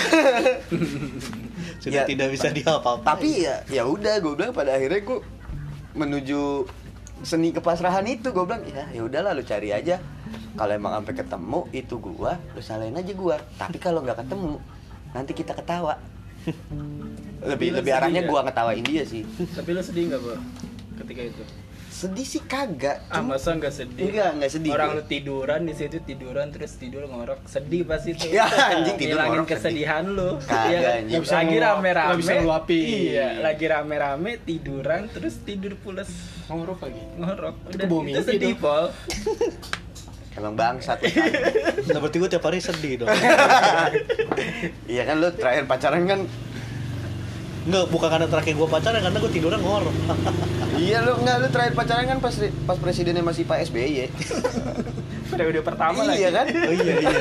Ya, 1.77 1.81
Sudah 1.81 2.05
tidak 2.05 2.29
bisa 2.31 2.49
diapa-apain. 2.51 3.05
tapi 3.07 3.31
ya 3.43 3.57
ya 3.67 3.83
udah 3.85 4.21
gue 4.21 4.33
bilang 4.35 4.53
pada 4.53 4.75
akhirnya 4.75 5.01
gue 5.01 5.19
menuju 5.93 6.69
seni 7.23 7.49
kepasrahan 7.51 8.05
itu 8.05 8.29
gue 8.29 8.45
bilang 8.45 8.61
ya 8.67 8.85
ya 8.91 9.01
udahlah 9.03 9.33
lu 9.33 9.41
cari 9.41 9.73
aja 9.73 9.97
kalau 10.53 10.73
emang 10.73 10.93
sampai 10.95 11.15
ketemu 11.15 11.61
itu 11.71 11.95
gua 11.97 12.37
lu 12.53 12.61
salahin 12.61 12.93
aja 12.93 13.13
gua 13.13 13.37
tapi 13.57 13.77
kalau 13.77 14.01
nggak 14.01 14.21
ketemu 14.21 14.57
nanti 15.13 15.33
kita 15.33 15.53
ketawa 15.53 15.97
lebih 17.51 17.73
Tapi 17.73 17.77
lebih 17.77 17.93
arahnya 17.93 18.21
nggak? 18.21 18.31
gua 18.31 18.41
ngetawain 18.43 18.85
dia 18.85 19.03
sih 19.05 19.23
Tapi 19.27 19.69
lu 19.73 19.81
sedih 19.81 20.09
enggak, 20.09 20.21
Bro? 20.23 20.37
Ketika 20.97 21.23
itu. 21.25 21.43
Sedih 21.97 22.29
sih 22.29 22.45
kagak 22.45 23.01
Ah, 23.09 23.19
Cuma- 23.19 23.35
masa 23.35 23.57
nggak 23.57 23.73
sedih? 23.73 24.05
enggak 24.07 24.31
enggak 24.37 24.51
sedih 24.53 24.71
Orang 24.71 24.89
lu 24.93 25.03
tiduran 25.03 25.61
di 25.65 25.73
situ 25.73 25.97
tiduran 25.99 26.53
terus 26.53 26.77
tidur 26.77 27.09
ngorok 27.09 27.41
sedih 27.47 27.83
pasti 27.83 28.13
tuh. 28.13 28.29
Ya, 28.29 28.45
anjing, 28.45 29.01
tidur 29.01 29.17
ngorok 29.19 29.49
sedih. 29.49 29.57
kesedihan 29.57 30.05
lu. 30.07 30.37
Kagak, 30.39 30.77
anjing. 30.77 31.09
Nggak 31.09 31.23
bisa 31.23 31.35
lagi 31.35 31.57
rame-rame. 31.57 32.07
nggak 32.07 32.21
bisa 32.21 32.33
ngeluapin. 32.37 32.85
Iya, 33.09 33.29
lagi 33.41 33.65
rame-rame 33.65 34.31
tiduran 34.39 35.03
terus 35.09 35.35
tidur 35.41 35.73
pules 35.79 36.11
ngorok 36.47 36.79
lagi 36.83 37.03
ngorok. 37.17 37.55
Itu 37.65 37.73
Udah 37.73 37.87
itu 37.87 37.97
mimpi 37.97 38.23
sedih, 38.23 38.53
tuh. 38.53 38.61
Pol. 38.61 38.85
emang 40.37 40.53
bangsat. 40.55 41.01
Nah, 41.01 41.97
berarti 41.97 42.17
gue 42.19 42.29
tiap 42.29 42.45
hari 42.45 42.61
sedih 42.61 42.93
dong. 43.01 43.09
iya 44.93 45.03
kan 45.03 45.17
lu 45.17 45.33
terakhir 45.33 45.65
pacaran 45.65 46.05
kan 46.05 46.21
Enggak, 47.67 47.85
bukan 47.91 48.09
karena 48.09 48.27
terakhir 48.27 48.55
gue 48.55 48.69
pacaran, 48.69 49.01
karena 49.01 49.19
gue 49.19 49.33
tiduran 49.33 49.59
ngorok. 49.59 49.95
iya 50.77 51.01
lu 51.01 51.19
enggak 51.19 51.37
lu 51.41 51.49
terakhir 51.49 51.75
pacaran 51.75 52.05
kan 52.07 52.19
pas 52.21 52.35
pas 52.37 52.77
presidennya 52.77 53.25
masih 53.25 53.43
Pak 53.43 53.65
SBY 53.65 54.13
Periode 55.33 55.65
pertama 55.65 56.05
lagi. 56.05 56.21
iya 56.21 56.29
kan 56.31 56.47
Oh 56.47 56.71
iya, 56.71 56.95
iya. 57.01 57.01
Iya, 57.01 57.19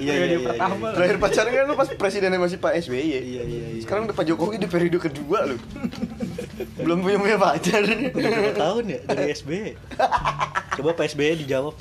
iya, 0.00 0.12
Periode 0.16 0.32
iya, 0.34 0.48
pertama. 0.48 0.74
iya. 0.82 0.94
terakhir 0.96 1.16
pacaran 1.20 1.50
kan 1.52 1.64
lu 1.64 1.74
pas 1.76 1.88
presidennya 1.92 2.40
masih 2.40 2.58
Pak 2.58 2.72
SBY 2.80 2.98
Iya, 2.98 3.20
iya, 3.20 3.42
iya. 3.44 3.62
sekarang 3.84 4.08
udah 4.08 4.16
Pak 4.16 4.24
Jokowi 4.26 4.56
di 4.56 4.66
periode 4.66 4.98
kedua 4.98 5.44
lu 5.44 5.56
belum 6.74 6.98
punya 7.00 7.18
punya 7.20 7.36
pacar 7.36 7.80
Udah 7.84 8.10
berapa 8.10 8.52
tahun 8.56 8.84
ya 8.88 8.98
dari 9.06 9.28
SBY? 9.30 9.70
Coba 10.74 10.90
Pak 10.90 11.06
SBY 11.06 11.46
dijawab. 11.46 11.74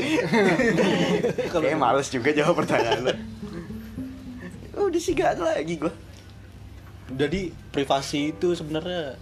Kayaknya 1.49 1.77
males 1.79 2.07
juga 2.11 2.29
jawab 2.29 2.59
pertanyaan 2.59 2.99
lu 3.01 3.13
Udah 4.83 5.01
sih 5.01 5.15
gak 5.15 5.39
lagi 5.39 5.79
gua 5.79 5.93
Jadi 7.13 7.53
privasi 7.71 8.33
itu 8.33 8.57
sebenarnya 8.57 9.15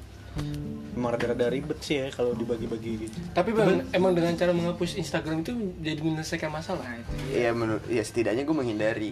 emang 0.96 1.12
rada-rada 1.16 1.52
ribet 1.52 1.80
sih 1.84 2.00
ya 2.00 2.08
kalau 2.12 2.32
dibagi-bagi. 2.32 3.08
Gitu. 3.08 3.18
tapi 3.36 3.52
bang 3.52 3.84
emang 3.92 4.16
dengan 4.16 4.36
cara 4.36 4.56
menghapus 4.56 4.96
Instagram 5.00 5.44
itu 5.44 5.52
jadi 5.84 6.00
menyelesaikan 6.00 6.52
masalah 6.52 6.88
itu 6.96 7.12
Iya 7.36 7.52
menurut, 7.52 7.84
ya 7.92 8.04
setidaknya 8.04 8.44
gue 8.48 8.56
menghindari. 8.56 9.12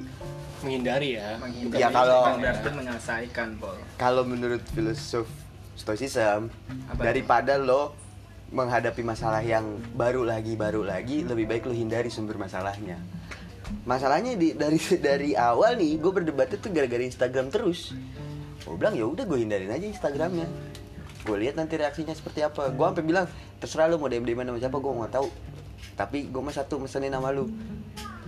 Menghindari 0.63 1.19
ya? 1.19 1.36
Menghindari. 1.39 1.79
Ya, 1.79 1.88
kalau- 1.91 2.24
bukan 2.24 2.39
berarti 2.39 2.69
menyelesaikan. 2.71 3.48
Kalau 4.00 4.24
menurut 4.24 4.63
filosof 4.71 5.27
stoicism 5.79 6.51
Apa? 6.91 7.01
Daripada 7.07 7.55
lo 7.55 7.95
menghadapi 8.51 9.03
masalah 9.03 9.39
yang 9.39 9.77
baru 9.93 10.25
lagi, 10.25 10.57
baru 10.57 10.81
lagi 10.81 11.21
Lebih 11.21 11.45
baik 11.48 11.63
lo 11.69 11.74
hindari 11.75 12.12
sumber 12.12 12.36
masalahnya. 12.36 13.00
Masalahnya 13.86 14.36
di, 14.36 14.51
dari 14.57 14.79
dari 15.07 15.31
awal 15.36 15.79
nih, 15.79 15.95
gue 16.00 16.12
berdebatnya 16.12 16.57
tuh 16.59 16.71
gara-gara 16.75 17.03
Instagram 17.03 17.51
terus 17.53 17.91
Gue 18.69 18.77
bilang 18.77 18.93
ya 18.93 19.01
udah 19.03 19.25
gue 19.25 19.39
hindarin 19.39 19.65
aja 19.67 19.81
Instagramnya 19.83 20.45
Gue 21.19 21.41
lihat 21.41 21.57
nanti 21.57 21.73
reaksinya 21.73 22.13
seperti 22.13 22.45
apa 22.45 22.69
Gue 22.69 22.85
sampai 22.85 23.01
bilang 23.01 23.25
terserah 23.57 23.89
lo 23.89 23.97
mau 23.97 24.05
DM 24.05 24.21
DM 24.23 24.45
sama 24.45 24.59
siapa 24.61 24.77
gue 24.77 24.93
nggak 24.93 25.09
tahu 25.11 25.27
Tapi 25.97 26.29
gue 26.29 26.38
mah 26.39 26.53
satu 26.53 26.77
mesenin 26.77 27.09
sama 27.09 27.33
lu 27.33 27.49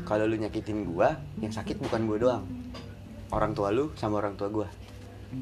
Kalau 0.02 0.26
lu 0.26 0.34
nyakitin 0.36 0.82
gue, 0.84 1.10
yang 1.38 1.54
sakit 1.54 1.78
bukan 1.78 2.10
gue 2.10 2.18
doang 2.20 2.44
Orang 3.30 3.54
tua 3.54 3.70
lu 3.70 3.94
sama 3.94 4.18
orang 4.18 4.34
tua 4.34 4.50
gue 4.50 4.68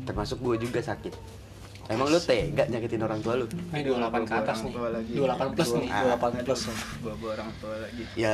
Termasuk 0.03 0.44
gue 0.44 0.68
juga 0.68 0.84
sakit 0.84 1.15
Emang 1.88 2.06
lu 2.06 2.20
tega 2.20 2.70
nyakitin 2.70 3.01
orang 3.01 3.18
tua 3.18 3.34
lu? 3.34 3.50
ini 3.74 3.82
28 3.82 4.22
ke 4.22 4.34
atas 4.36 4.58
nih 4.62 4.70
Orang 4.70 4.77
tua 4.77 4.89
lagi. 4.94 5.12
28 5.15 5.56
plus 5.58 5.70
nih 5.74 5.89
Ah. 5.89 6.03
28 6.13 6.46
plus. 6.46 6.62
Gua 7.01 7.13
gua 7.18 7.29
orang 7.34 7.50
tua 7.58 7.75
lagi. 7.82 8.03
Ya 8.13 8.34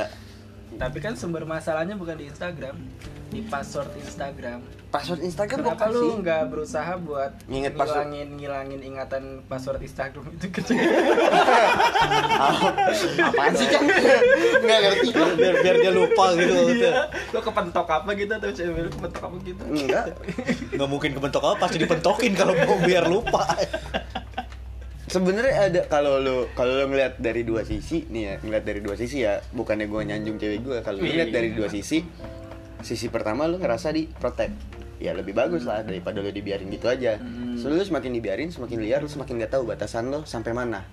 Tapi 0.68 0.98
kan 0.98 1.14
sumber 1.14 1.42
masalahnya 1.42 1.94
bukan 1.94 2.14
di 2.14 2.26
Instagram, 2.26 2.76
di 3.28 3.40
password 3.42 3.94
Instagram. 3.96 4.60
password 4.86 5.20
Instagram 5.20 5.60
Kenapa 5.60 5.82
kasih 5.82 5.98
lu 5.98 6.08
nggak 6.20 6.42
berusaha 6.48 6.92
buat 6.96 7.32
Nginget 7.44 7.74
password. 7.74 8.06
ngilangin 8.06 8.28
ngilangin 8.34 8.80
ingatan 8.82 9.22
password 9.44 9.80
Instagram 9.80 10.24
itu 10.32 10.46
kecil? 10.48 10.78
Apaan 13.26 13.52
sih 13.52 13.66
kan? 13.66 13.82
Nggak 14.58 14.78
ngerti 14.80 15.06
Biar, 15.10 15.30
biar, 15.34 15.54
biar 15.60 15.76
dia 15.78 15.92
lupa 15.92 16.24
gitu. 16.34 16.54
Iya. 16.76 17.08
Lo 17.30 17.40
kepentok 17.40 17.88
apa 17.88 18.10
gitu 18.12 18.32
atau 18.32 18.50
cewek 18.50 18.80
lu 18.84 18.90
kepentok 18.90 19.22
apa 19.22 19.36
gitu? 19.42 19.62
Enggak 19.64 20.04
Nggak 20.76 20.88
mungkin 20.88 21.10
kebentok 21.14 21.42
apa, 21.44 21.56
pasti 21.58 21.76
dipentokin 21.78 22.32
kalau 22.32 22.52
mau 22.56 22.76
biar 22.78 23.04
lupa. 23.06 23.42
Sebenarnya 25.16 25.72
ada 25.72 25.80
kalau 25.88 26.20
lu 26.20 26.44
kalau 26.52 26.76
lu 26.76 26.92
ngeliat 26.92 27.16
dari 27.16 27.40
dua 27.40 27.64
sisi 27.64 28.04
nih 28.04 28.22
ya, 28.28 28.34
ngeliat 28.44 28.64
dari 28.68 28.84
dua 28.84 29.00
sisi 29.00 29.24
ya, 29.24 29.40
bukannya 29.56 29.88
gue 29.88 30.02
nyanjung 30.04 30.36
cewek 30.36 30.60
gue. 30.60 30.78
Kalau 30.84 31.00
lu 31.00 31.08
ngeliat 31.08 31.32
dari 31.32 31.56
dua 31.56 31.72
sisi, 31.72 32.04
sisi 32.84 33.08
pertama 33.08 33.48
lu 33.48 33.56
ngerasa 33.56 33.96
di 33.96 34.04
protect. 34.12 34.52
Ya 35.00 35.16
lebih 35.16 35.32
bagus 35.32 35.64
lah 35.64 35.80
daripada 35.88 36.20
lu 36.20 36.28
dibiarin 36.28 36.68
gitu 36.68 36.92
aja. 36.92 37.16
Soalnya 37.56 37.80
lu 37.80 37.86
semakin 37.88 38.12
dibiarin, 38.12 38.52
semakin 38.52 38.76
liar, 38.76 39.00
lu 39.00 39.08
semakin 39.08 39.40
gak 39.40 39.56
tahu 39.56 39.64
batasan 39.64 40.12
lo 40.12 40.28
sampai 40.28 40.52
mana. 40.52 40.84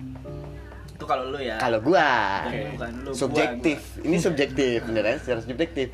Itu 0.88 1.04
kalau 1.04 1.28
lu 1.28 1.44
ya. 1.44 1.60
Kalau 1.60 1.84
gua. 1.84 2.48
Bukan 2.48 2.92
lu, 3.04 3.12
gua, 3.12 3.20
subjektif. 3.20 4.00
Ini 4.00 4.16
subjektif, 4.24 4.88
beneran 4.88 5.20
secara 5.20 5.44
subjektif. 5.44 5.92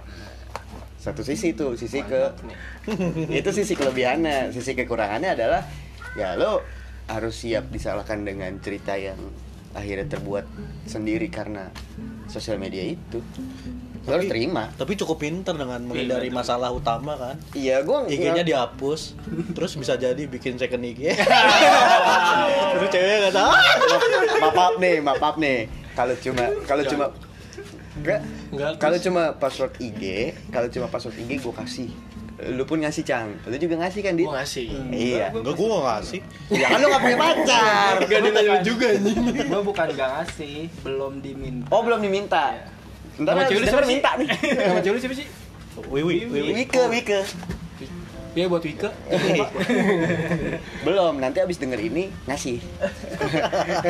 Satu 1.03 1.27
sisi 1.27 1.51
itu, 1.51 1.75
sisi 1.75 1.99
ke 2.07 2.31
itu 3.43 3.51
sisi 3.51 3.75
kelebihannya, 3.75 4.55
sisi 4.55 4.79
kekurangannya 4.79 5.35
adalah 5.35 5.67
ya 6.15 6.39
lo 6.39 6.63
harus 7.11 7.43
siap 7.43 7.75
disalahkan 7.75 8.23
dengan 8.23 8.55
cerita 8.63 8.95
yang 8.95 9.19
akhirnya 9.75 10.07
terbuat 10.07 10.47
sendiri 10.87 11.27
karena 11.31 11.71
sosial 12.31 12.59
media 12.63 12.87
itu. 12.87 13.19
Lo 14.07 14.17
harus 14.17 14.31
terima. 14.33 14.71
Tapi 14.79 14.97
cukup 14.97 15.21
pinter 15.21 15.53
dengan 15.53 15.83
menghindari 15.85 16.33
masalah 16.33 16.73
utama 16.73 17.19
kan. 17.19 17.37
Iya, 17.53 17.83
gua 17.85 18.09
IG-nya 18.09 18.47
dihapus, 18.47 19.19
terus 19.53 19.77
bisa 19.77 19.99
jadi 19.99 20.23
bikin 20.25 20.57
second 20.57 20.81
IG. 20.87 21.13
terus 22.73 22.89
ceweknya 22.89 23.19
nggak 23.29 23.35
tahu. 23.37 23.53
maaf 24.41 24.75
nih, 24.81 24.97
maaf 25.05 25.35
nih. 25.37 25.59
Kalau 25.93 26.15
cuma 26.17 26.45
kalau 26.65 26.83
cuma 26.87 27.07
enggak 28.01 28.21
Enggak, 28.51 28.83
kalau 28.83 28.99
cuma 28.99 29.23
password 29.39 29.75
IG, 29.79 30.35
kalau 30.51 30.67
cuma 30.67 30.87
password 30.91 31.15
IG 31.23 31.39
gue 31.39 31.55
kasih. 31.55 31.91
Lu 32.49 32.65
pun 32.65 32.81
ngasih 32.81 33.05
Cang. 33.05 33.29
Lu 33.45 33.57
juga 33.61 33.75
ngasih 33.85 34.01
kan, 34.01 34.13
Dit? 34.17 34.25
gua 34.25 34.41
ngasih 34.41 34.67
Iya. 34.89 35.27
Enggak 35.37 35.55
gua 35.61 35.67
nggak 35.69 35.85
ngasih. 36.01 36.21
Ya 36.49 36.67
kan 36.73 36.79
lu 36.81 36.87
gak 36.89 37.03
punya 37.05 37.19
pacar. 37.21 37.95
Gak 38.11 38.19
ada 38.25 38.29
nanya 38.33 38.55
juga 38.65 38.87
anjing 38.97 39.19
Gua 39.47 39.61
bukan 39.61 39.87
gak 39.93 40.11
ngasih, 40.17 40.57
belum 40.81 41.13
diminta. 41.21 41.69
Oh, 41.69 41.81
belum 41.85 42.01
diminta. 42.01 42.45
Iya. 42.57 42.65
Ntar 43.21 43.33
Sama 43.37 43.43
cewek 43.45 43.61
lu 43.61 43.89
minta 43.89 44.11
nih. 44.17 44.29
Sama 44.73 44.81
cewek 44.81 44.97
lu 44.97 45.01
siapa 45.05 45.17
sih? 45.21 45.27
Wiwi, 45.91 46.17
Wiwi. 46.29 46.51
Wike, 46.65 46.83
Wike. 46.89 47.21
Iya 48.31 48.47
buat 48.47 48.63
Wika 48.63 48.95
Belum, 50.87 51.19
nanti 51.19 51.43
abis 51.43 51.59
denger 51.59 51.83
ini 51.83 52.15
ngasih. 52.31 52.63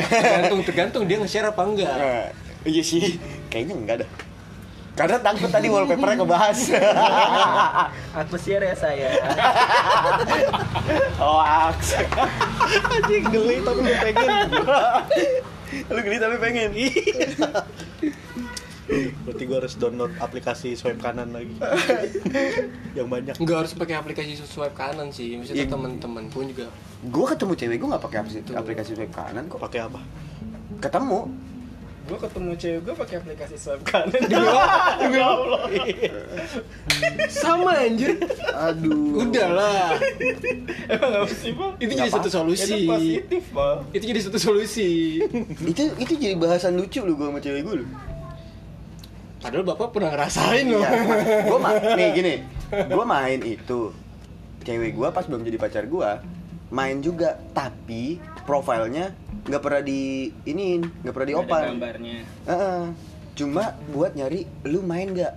Tergantung, 0.08 0.60
tergantung 0.64 1.02
dia 1.04 1.20
nge-share 1.20 1.52
apa 1.52 1.60
enggak 1.60 2.32
iya 2.64 2.82
sih, 2.84 3.16
kayaknya 3.48 3.74
enggak 3.76 3.96
dah. 4.04 4.10
Karena 5.00 5.16
takut 5.16 5.48
tadi 5.48 5.72
wallpapernya 5.72 6.20
kebahas. 6.20 6.60
Aku 8.20 8.36
share 8.36 8.68
ya 8.68 8.76
saya. 8.76 9.16
Hoax. 11.20 11.96
Anjing 12.92 13.24
geli 13.32 13.64
tapi 13.64 13.80
lu 13.80 13.92
pengen. 13.96 14.28
Lu 15.88 16.00
geli 16.04 16.20
tapi 16.20 16.36
pengen. 16.36 16.70
Berarti 19.24 19.42
gua 19.48 19.64
harus 19.64 19.74
download 19.80 20.12
aplikasi 20.20 20.76
swipe 20.76 21.00
kanan 21.00 21.32
lagi. 21.32 21.56
Yang 22.92 23.08
banyak. 23.08 23.34
Enggak 23.40 23.56
harus 23.64 23.72
pakai 23.72 23.96
aplikasi 23.96 24.36
swipe 24.36 24.76
kanan 24.76 25.08
sih 25.08 25.40
Maksudnya 25.40 25.64
Iya. 25.64 25.72
teman-teman 25.72 26.28
pun 26.28 26.44
juga 26.44 26.68
Gue 27.00 27.24
ketemu 27.24 27.56
cewek 27.56 27.76
gue 27.80 27.88
gak 27.88 28.04
pakai 28.04 28.18
aplikasi, 28.20 28.52
aplikasi 28.52 28.90
swipe 28.92 29.16
kanan 29.16 29.48
kok. 29.48 29.56
Pakai 29.56 29.88
apa? 29.88 30.04
Ketemu. 30.76 31.48
Gua 32.10 32.18
ketemu 32.18 32.52
cewek 32.58 32.80
gua 32.82 32.94
pakai 32.98 33.14
aplikasi 33.22 33.54
swipe 33.54 33.86
kanan. 33.90 34.18
Demi 34.98 35.18
Allah. 35.22 35.62
Sama 37.30 37.78
anjir 37.78 38.18
Aduh. 38.50 39.22
Udahlah 39.22 39.94
Emang 40.90 41.30
sih, 41.30 41.54
Bang? 41.54 41.78
Itu 41.78 41.92
jadi 41.94 42.10
satu 42.10 42.26
solusi 42.26 42.66
Itu 42.66 42.90
positif, 42.90 43.44
Bang. 43.54 43.86
Itu 43.94 44.04
jadi 44.10 44.20
satu 44.26 44.38
solusi 44.42 45.22
itu 45.62 45.82
itu 45.96 46.12
jadi 46.18 46.34
bahasan 46.34 46.74
lucu 46.74 46.98
lu 47.06 47.14
gue 47.14 47.30
sama 47.30 47.38
cewek 47.38 47.62
gue 47.62 47.74
lu. 47.80 47.86
Padahal 49.40 49.64
bapak 49.64 49.94
pernah 49.94 50.10
ngerasain 50.12 50.66
loh 50.68 50.82
Iya, 50.84 51.48
gue 51.48 51.58
ma 51.62 51.70
nih 51.72 52.08
gini, 52.12 52.34
gue 52.68 53.04
main 53.08 53.40
itu, 53.40 53.80
cewek 54.66 54.92
gue 54.92 55.08
pas 55.08 55.24
belum 55.24 55.40
jadi 55.48 55.56
pacar 55.56 55.88
gue, 55.88 56.10
main 56.68 57.00
juga, 57.00 57.40
tapi 57.56 58.20
profilnya 58.44 59.16
nggak 59.42 59.62
pernah 59.62 59.80
di 59.80 60.00
ini, 60.44 60.78
nggak 60.78 61.12
pernah 61.12 61.28
diopan. 61.28 61.62
gambarnya. 61.72 62.18
Heeh. 62.44 62.82
Cuma 63.32 63.64
buat 63.88 64.12
nyari 64.12 64.44
lu 64.64 64.80
main 64.80 65.08
nggak? 65.08 65.32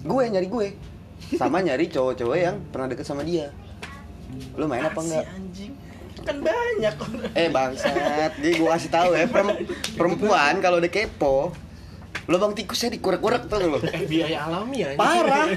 Gue 0.00 0.22
nyari 0.26 0.46
gue, 0.46 0.66
sama 1.34 1.60
nyari 1.60 1.88
cowok-cowok 1.88 2.36
yang 2.36 2.56
pernah 2.68 2.88
deket 2.88 3.04
sama 3.04 3.20
dia. 3.20 3.52
Lu 4.56 4.64
main 4.64 4.80
apa 4.80 4.96
Si 4.96 5.12
enggak? 5.12 5.24
anjing. 5.28 5.72
Kan 6.24 6.40
banyak 6.40 6.94
orang. 6.96 7.32
Eh 7.36 7.48
bangsat, 7.48 8.32
jadi 8.38 8.54
gue 8.54 8.70
kasih 8.70 8.88
tahu 8.88 9.10
ya 9.12 9.28
perem- 9.28 9.60
perempuan 9.92 10.56
kalau 10.58 10.80
udah 10.80 10.88
kepo, 10.88 11.52
lubang 12.24 12.56
tikusnya 12.56 12.88
dikurek-kurek 12.90 13.44
tuh 13.44 13.60
lo. 13.60 13.78
Eh 13.84 14.08
biaya 14.08 14.48
alami 14.48 14.80
ya 14.80 14.96
Parah. 14.96 15.52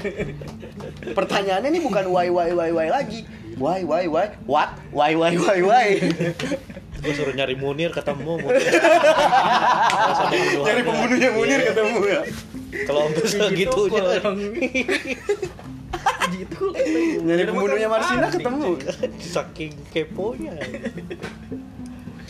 Pertanyaannya 1.08 1.72
ini 1.72 1.80
bukan 1.80 2.04
why 2.06 2.28
why 2.28 2.52
why 2.52 2.68
why 2.68 2.88
lagi. 2.90 3.24
Why 3.56 3.80
why 3.80 4.04
why 4.06 4.28
what? 4.44 4.76
Why 4.92 5.16
why 5.16 5.32
why 5.34 5.58
why? 5.64 5.86
Gue 6.98 7.12
suruh 7.12 7.30
nyari 7.30 7.54
Munir 7.54 7.90
ketemu 7.90 8.32
Munir 8.36 8.58
ada. 10.60 10.82
pembunuhnya 10.82 11.30
Munir 11.30 11.58
Iya. 11.58 11.68
ketemu 11.68 11.98
ya. 12.04 12.20
kalau 12.84 13.00
sampai 13.06 13.22
segitunya 13.24 14.02
gitu 16.28 16.64
Nyari 17.24 17.42
pembunuhnya 17.44 17.88
Marsina 17.88 18.28
ketemu. 18.28 18.76
saking 19.18 19.72
keponya 19.88 20.52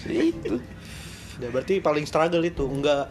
Itu. 0.06 0.60
ya 1.38 1.48
berarti 1.48 1.78
paling 1.78 2.04
struggle 2.04 2.42
itu 2.42 2.64
enggak 2.64 3.10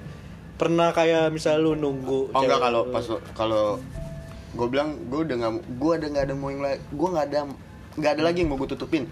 pernah 0.55 0.89
kayak 0.89 1.29
misal 1.29 1.57
lu 1.57 1.73
nunggu 1.73 2.31
Oh 2.31 2.41
enggak 2.41 2.59
kalau 2.59 2.81
pas 2.87 3.05
kalau 3.33 3.65
gue 4.49 4.67
bilang 4.67 4.97
gue 5.05 5.21
udah 5.21 5.35
nggak 5.37 5.53
gue 5.71 5.91
udah 5.93 6.07
nggak 6.09 6.25
ada 6.25 6.33
mau 6.33 6.49
yang 6.49 6.61
lain 6.61 6.79
gue 6.81 7.07
nggak 7.07 7.25
ada 7.25 7.39
nggak 7.93 8.11
ada 8.11 8.23
lagi 8.23 8.37
yang 8.41 8.49
mau 8.49 8.57
gue 8.57 8.69
tutupin 8.69 9.05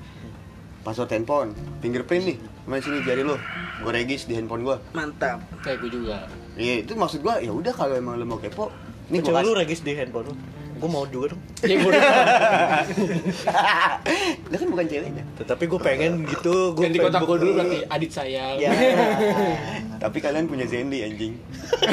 password 0.85 1.09
handphone 1.09 1.49
fingerprint 1.81 2.23
nih 2.29 2.37
main 2.69 2.81
sini 2.81 3.01
jari 3.01 3.25
lo. 3.25 3.41
Gue 3.81 3.91
regis 3.91 4.29
di 4.29 4.37
handphone 4.37 4.61
gue 4.61 4.77
mantap. 4.93 5.41
Kayak 5.65 5.81
gue 5.81 5.89
juga. 5.97 6.29
Iya 6.55 6.85
itu 6.85 6.93
maksud 6.93 7.25
gue 7.25 7.33
ya 7.41 7.51
udah 7.51 7.73
kalau 7.73 7.97
emang 7.97 8.21
lo 8.21 8.25
mau 8.29 8.37
kepo 8.37 8.69
nih 9.09 9.19
gue 9.21 9.27
cewek 9.33 9.41
lu 9.41 9.51
regis 9.57 9.81
di 9.81 9.97
handphone 9.97 10.29
lu. 10.29 10.33
Gue 10.77 10.89
mau 10.91 11.09
juga 11.09 11.33
dong. 11.33 11.41
Ya 11.65 11.81
Lah 14.51 14.57
kan 14.57 14.67
bukan 14.69 14.85
ceweknya 14.85 15.23
tetapi 15.41 15.63
gue 15.67 15.79
pengen 15.81 16.11
gitu 16.29 16.77
gue 16.77 16.83
ganti 16.85 16.97
kontak 17.01 17.21
gue 17.25 17.37
dulu 17.41 17.51
berarti 17.57 17.77
adit 17.89 18.11
sayang 18.11 18.57
ya. 18.61 18.69
Tapi 20.03 20.17
kalian 20.21 20.45
punya 20.45 20.67
Zenly 20.67 21.07
anjing. 21.07 21.39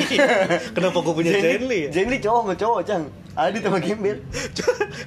Kenapa 0.76 0.98
gue 1.00 1.14
punya 1.14 1.32
Zenly 1.38 1.88
ya? 1.88 1.90
Zenly 1.94 2.18
cowok 2.20 2.40
sama 2.44 2.54
cowok 2.58 2.80
cang. 2.84 3.04
Adit 3.32 3.64
sama 3.64 3.80
Gembel 3.80 4.20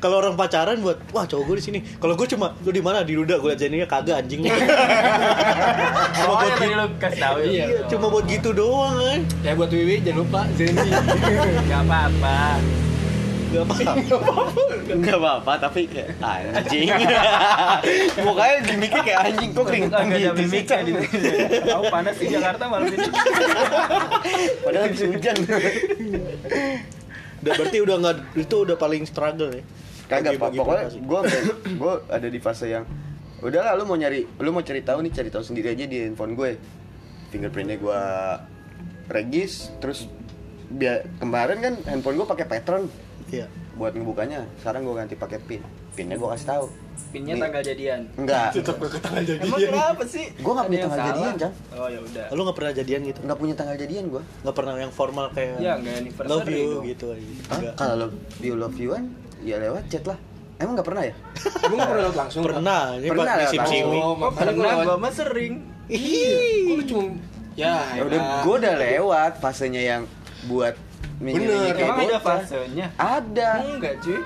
kalau 0.01 0.17
orang 0.17 0.33
pacaran 0.33 0.81
buat 0.81 0.97
wah 1.13 1.29
cowok 1.29 1.43
gue 1.45 1.55
di 1.61 1.63
sini. 1.63 1.79
Kalau 2.01 2.17
gue 2.17 2.25
cuma 2.25 2.57
lu 2.65 2.73
di 2.73 2.81
mana? 2.81 3.05
Di 3.05 3.13
Duda 3.13 3.37
gue 3.37 3.53
liat 3.53 3.61
Zenly 3.61 3.85
kagak 3.85 4.25
anjing. 4.25 4.49
Cuma 6.17 6.33
oh 6.33 6.35
buat 6.41 6.57
tadi 6.57 6.73
gitu 6.73 6.81
lu 6.81 6.85
kasih 6.97 7.19
tahu 7.21 7.37
ya. 7.37 7.45
Iya. 7.45 7.65
Iya, 7.65 7.79
cuma 7.91 8.05
buat 8.09 8.25
gitu 8.25 8.49
doang 8.55 8.95
kan 8.97 9.21
ya 9.45 9.51
buat 9.53 9.69
Wiwi 9.69 9.95
jangan 10.01 10.17
lupa 10.25 10.41
Zenny 10.57 10.89
nggak 11.69 11.81
apa-apa 11.85 12.39
Gak 13.55 13.63
apa 13.63 14.43
Enggak 14.91 15.17
apa-apa 15.17 15.53
tapi 15.63 15.87
kayak 15.87 16.19
anjing 16.19 16.91
Mukanya 18.27 18.57
gimmicknya 18.67 19.01
kayak 19.07 19.19
anjing 19.31 19.49
Kok 19.55 19.63
keringetan 19.63 20.01
Nggak 20.11 20.19
ada 20.19 20.31
gitu 20.35 20.59
Cang? 20.67 20.83
di 20.83 20.91
Tahu 21.63 21.83
panas 21.87 22.15
di 22.19 22.25
Jakarta 22.27 22.63
malam 22.67 22.87
ini. 22.91 23.07
Padahal 24.67 24.83
habis 24.91 25.01
hujan 25.07 25.37
Udah 27.45 27.53
berarti 27.55 27.77
udah 27.77 27.95
nggak 28.01 28.15
itu 28.41 28.55
udah 28.65 28.75
paling 28.75 29.03
struggle 29.05 29.53
ya. 29.53 29.63
Kagak 30.09 30.37
pokoknya 30.37 30.89
gue 30.91 31.19
gue 31.77 31.93
ada 32.09 32.27
di 32.29 32.39
fase 32.41 32.69
yang 32.69 32.85
udah 33.45 33.61
lah 33.61 33.73
lu 33.77 33.85
mau 33.85 33.93
nyari 33.93 34.25
lu 34.41 34.49
mau 34.49 34.65
cari 34.65 34.81
tahu 34.81 35.05
nih 35.05 35.11
cari 35.13 35.29
tahu 35.29 35.43
sendiri 35.45 35.77
aja 35.77 35.85
di 35.85 36.01
handphone 36.01 36.33
gue 36.33 36.57
fingerprintnya 37.29 37.77
gue 37.77 38.01
regis 39.11 39.69
terus 39.77 40.09
biar 40.71 41.05
kemarin 41.21 41.57
kan 41.61 41.73
handphone 41.85 42.17
gue 42.17 42.25
pakai 42.25 42.45
pattern 42.49 42.89
Iya. 43.27 43.45
buat 43.73 43.91
ngebukanya 43.91 44.45
sekarang 44.57 44.81
gue 44.81 44.95
ganti 44.95 45.15
pakai 45.15 45.39
pin 45.39 45.61
pinnya 45.91 46.15
gue 46.15 46.29
kasih 46.29 46.49
tahu 46.49 46.65
Pinnya 47.05 47.33
Nih. 47.33 47.43
tanggal 47.43 47.61
jadian. 47.61 47.99
enggak 48.15 48.49
tetap 48.51 48.75
gue 48.77 48.87
tanggal 48.97 49.19
jadi 49.21 49.39
Emang 49.41 49.59
kenapa 49.61 50.03
sih? 50.05 50.25
Gua 50.37 50.51
nggak 50.53 50.65
punya 50.65 50.79
tanggal 50.81 50.95
salah? 50.97 51.09
jadian, 51.09 51.33
Cang. 51.37 51.53
Oh 51.73 51.87
ya 51.87 51.99
udah. 52.01 52.25
Lu 52.29 52.41
nggak 52.41 52.55
pernah 52.55 52.73
jadian 52.73 53.01
gitu? 53.03 53.19
nggak 53.21 53.37
punya 53.37 53.53
tanggal 53.53 53.75
jadian 53.75 54.03
gue 54.09 54.23
Nggak 54.41 54.55
pernah 54.55 54.73
yang 54.75 54.91
formal 54.91 55.25
kayak 55.29 55.55
Ya 55.57 55.73
nggak 55.75 55.95
anniversary 55.97 56.31
love 56.33 56.47
you 56.49 56.67
dong. 56.69 56.83
gitu. 56.85 57.05
Hah? 57.45 57.59
Kalau 57.73 57.95
love 57.97 58.15
you 58.39 58.53
love 58.53 58.77
you 58.77 58.89
an 58.91 59.05
ya 59.41 59.55
lewat 59.57 59.83
chat 59.87 60.03
lah 60.03 60.17
emang 60.55 60.73
nggak 60.73 60.87
pernah 60.87 61.03
ya 61.03 61.13
gue 61.61 61.75
nggak 61.75 61.89
pernah 61.89 62.03
lihat 62.05 62.17
langsung 62.17 62.41
Pernah, 62.41 62.81
ini 62.93 63.07
Pernah 63.07 63.33
lewat 63.35 63.53
langsung. 63.53 63.87
oh 63.91 64.15
pernah 64.31 64.53
gue 64.81 64.95
mah 64.97 65.13
sering. 65.13 65.53
iya 65.85 66.31
gue 66.65 66.85
cuma 66.85 67.03
ya 67.53 67.75
Ya 67.91 68.01
udah 68.01 68.19
gue 68.41 68.53
udah 68.57 68.73
lewat 68.77 69.31
fasenya 69.37 69.81
yang 69.85 70.01
buat 70.45 70.73
Bener, 71.15 71.71
Emang 71.79 71.99
ada 72.03 72.19
fasenya? 72.19 72.87
ada 72.99 73.49
Enggak 73.63 73.95
cuy. 74.03 74.19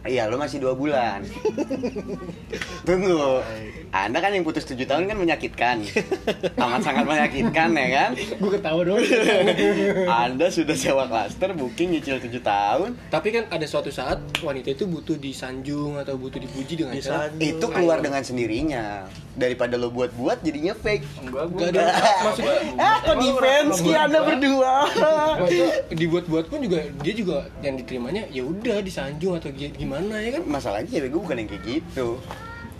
Iya, 0.00 0.32
lo 0.32 0.36
masih 0.36 0.58
dua 0.58 0.72
bulan. 0.72 1.20
Tunggu. 2.88 3.44
Anda 3.90 4.18
kan 4.18 4.30
yang 4.30 4.46
putus 4.46 4.64
tujuh 4.64 4.86
tahun 4.86 5.04
kan 5.04 5.18
menyakitkan. 5.18 5.82
Amat 6.56 6.80
sangat 6.80 7.04
menyakitkan 7.04 7.74
ya 7.74 7.86
kan? 7.90 8.10
gue 8.14 8.50
ketawa 8.50 8.80
doang 8.80 9.02
Anda 10.24 10.46
sudah 10.48 10.72
sewa 10.72 11.04
klaster, 11.04 11.52
booking 11.52 11.92
nyicil 11.92 12.16
tujuh 12.18 12.40
tahun. 12.40 12.94
tapi 13.10 13.28
kan 13.28 13.50
ada 13.50 13.66
suatu 13.66 13.90
saat 13.90 14.16
wanita 14.38 14.70
itu 14.70 14.86
butuh 14.86 15.18
disanjung 15.18 15.98
atau 15.98 16.14
butuh 16.14 16.38
dipuji 16.38 16.78
dengan 16.78 16.94
cara. 16.96 17.28
Itu 17.34 17.66
keluar 17.66 17.98
dengan 17.98 18.22
sendirinya. 18.22 19.10
Daripada 19.30 19.74
lo 19.74 19.90
buat-buat 19.90 20.40
jadinya 20.40 20.72
fake. 20.72 21.04
Enggak 21.20 21.44
gua. 21.50 21.58
Nggak 21.60 21.70
ada. 21.76 21.84
Maksudnya, 22.22 22.56
ah, 22.78 22.96
kok 23.00 23.16
defense 23.16 23.76
ki 23.80 23.92
Anda 23.92 24.18
berdua? 24.22 24.74
Maksudnya 25.36 25.70
dibuat-buat 25.90 26.44
pun 26.46 26.58
juga 26.62 26.78
dia 27.00 27.12
juga 27.12 27.36
yang 27.60 27.74
diterimanya 27.74 28.22
ya 28.28 28.42
udah 28.42 28.78
disanjung 28.80 29.34
atau 29.34 29.50
gi- 29.50 29.74
gimana 29.90 30.14
ya 30.16 30.30
kan 30.32 30.42
Masalahnya 30.46 30.86
cewek 30.88 31.10
gue 31.10 31.20
bukan 31.20 31.36
yang 31.36 31.48
kayak 31.50 31.64
gitu. 31.64 32.06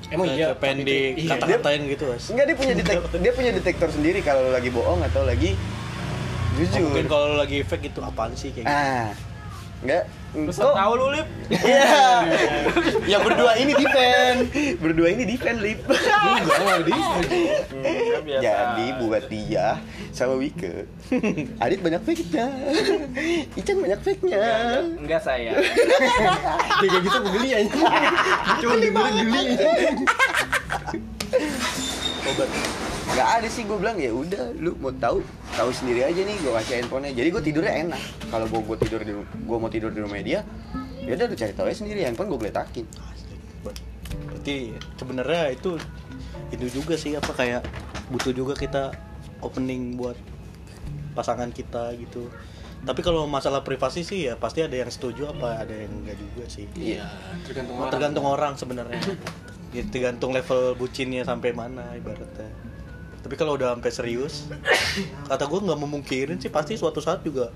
emang 0.09 0.27
Kayak 0.27 0.39
iya 0.39 0.49
pengen 0.53 0.77
tapi 0.77 0.87
itu- 0.87 0.95
iya. 0.95 1.15
dikata-katain 1.19 1.83
gitu, 1.89 2.05
Mas. 2.07 2.25
Enggak 2.29 2.45
dia 2.47 2.57
punya 2.57 2.75
detek 2.81 2.99
dia 3.17 3.33
punya 3.33 3.51
detektor 3.51 3.89
sendiri 3.91 4.19
kalau 4.21 4.45
lagi 4.49 4.71
bohong 4.71 5.03
atau 5.05 5.23
lagi 5.25 5.59
Oh, 6.51 6.55
jujur. 6.61 6.83
mungkin 6.85 7.07
kalau 7.09 7.35
lagi 7.35 7.63
fake 7.63 7.89
itu 7.89 8.01
apaan 8.01 8.31
sih 8.33 8.51
kayak 8.51 8.63
gitu. 8.63 8.71
Ah. 8.71 9.11
Enggak. 9.81 10.05
Terus 10.31 10.57
Kok- 10.57 10.77
tahu 10.77 10.93
lu 10.95 11.07
lip. 11.11 11.27
Iya. 11.51 12.23
Yang 13.17 13.23
berdua 13.27 13.53
ini 13.57 13.73
defend. 13.75 14.39
Berdua 14.79 15.09
ini 15.11 15.23
defend 15.27 15.59
lip. 15.59 15.81
enggak 15.91 16.57
enggak 16.57 16.79
di 16.85 16.93
Enggak 17.75 18.23
biasa. 18.23 18.43
Jadi 18.45 18.85
buat 19.01 19.25
dia 19.27 19.67
sama 20.11 20.35
Wike. 20.37 20.87
Adit 21.59 21.81
banyak 21.81 22.03
fake-nya. 22.05 22.47
Ican 23.57 23.77
banyak 23.81 24.01
fake-nya. 24.01 24.43
Enggak 25.01 25.21
saya. 25.21 25.59
dia 25.59 26.89
kayak 26.89 27.03
gitu 27.03 27.17
gue 27.19 27.33
geli 27.33 27.51
aja 27.53 27.73
cuma 28.61 28.75
dengerin 28.77 29.17
geli 29.19 29.45
Obat. 32.23 32.49
Gak 33.11 33.29
ada 33.41 33.49
sih 33.51 33.67
gue 33.67 33.75
bilang 33.75 33.99
ya 33.99 34.13
udah 34.13 34.55
lu 34.55 34.79
mau 34.79 34.93
tahu 34.93 35.19
tahu 35.57 35.71
sendiri 35.75 36.07
aja 36.07 36.21
nih 36.23 36.37
gue 36.39 36.53
kasih 36.63 36.75
handphonenya 36.83 37.15
jadi 37.15 37.29
gue 37.31 37.43
tidurnya 37.43 37.75
enak 37.89 38.03
kalau 38.31 38.47
gue 38.47 38.61
gue 38.63 38.77
tidur 38.87 39.01
di 39.03 39.13
gue 39.19 39.57
mau 39.59 39.71
tidur 39.71 39.91
di 39.91 40.01
rumah 40.01 40.19
dia 40.23 40.41
ya 41.03 41.13
udah 41.17 41.27
lu 41.27 41.37
cari 41.37 41.53
tahu 41.53 41.67
aja 41.67 41.77
sendiri 41.83 42.07
handphone 42.07 42.31
gue 42.31 42.41
geletakin 42.49 42.87
Berarti 44.41 44.73
sebenarnya 44.97 45.53
itu 45.53 45.77
itu 46.51 46.67
juga 46.73 46.97
sih 46.97 47.13
apa 47.15 47.31
kayak 47.37 47.63
butuh 48.09 48.33
juga 48.33 48.57
kita 48.57 48.91
opening 49.45 50.01
buat 50.01 50.17
pasangan 51.13 51.53
kita 51.53 51.93
gitu. 52.01 52.33
Tapi 52.81 53.05
kalau 53.05 53.29
masalah 53.29 53.61
privasi 53.61 54.01
sih 54.01 54.25
ya 54.25 54.41
pasti 54.41 54.65
ada 54.65 54.73
yang 54.73 54.89
setuju 54.89 55.29
apa 55.29 55.61
ada 55.61 55.77
yang 55.77 55.93
enggak 55.93 56.17
juga 56.17 56.49
sih. 56.49 56.65
iya 56.73 57.05
tergantung 57.45 57.77
orang 57.77 57.93
Tergantung 57.93 58.25
orang 58.25 58.53
sebenarnya. 58.57 59.01
Ya, 59.77 59.85
tergantung 59.93 60.33
level 60.33 60.73
bucinnya 60.81 61.23
sampai 61.29 61.53
mana 61.53 61.93
ibaratnya. 61.93 62.49
Tapi 63.21 63.35
kalau 63.37 63.57
udah 63.57 63.77
sampai 63.77 63.93
serius, 63.93 64.49
kata 65.29 65.45
gue 65.45 65.61
nggak 65.61 65.81
memungkirin 65.81 66.37
sih 66.41 66.49
pasti 66.49 66.81
suatu 66.81 67.05
saat 67.05 67.21
juga 67.21 67.53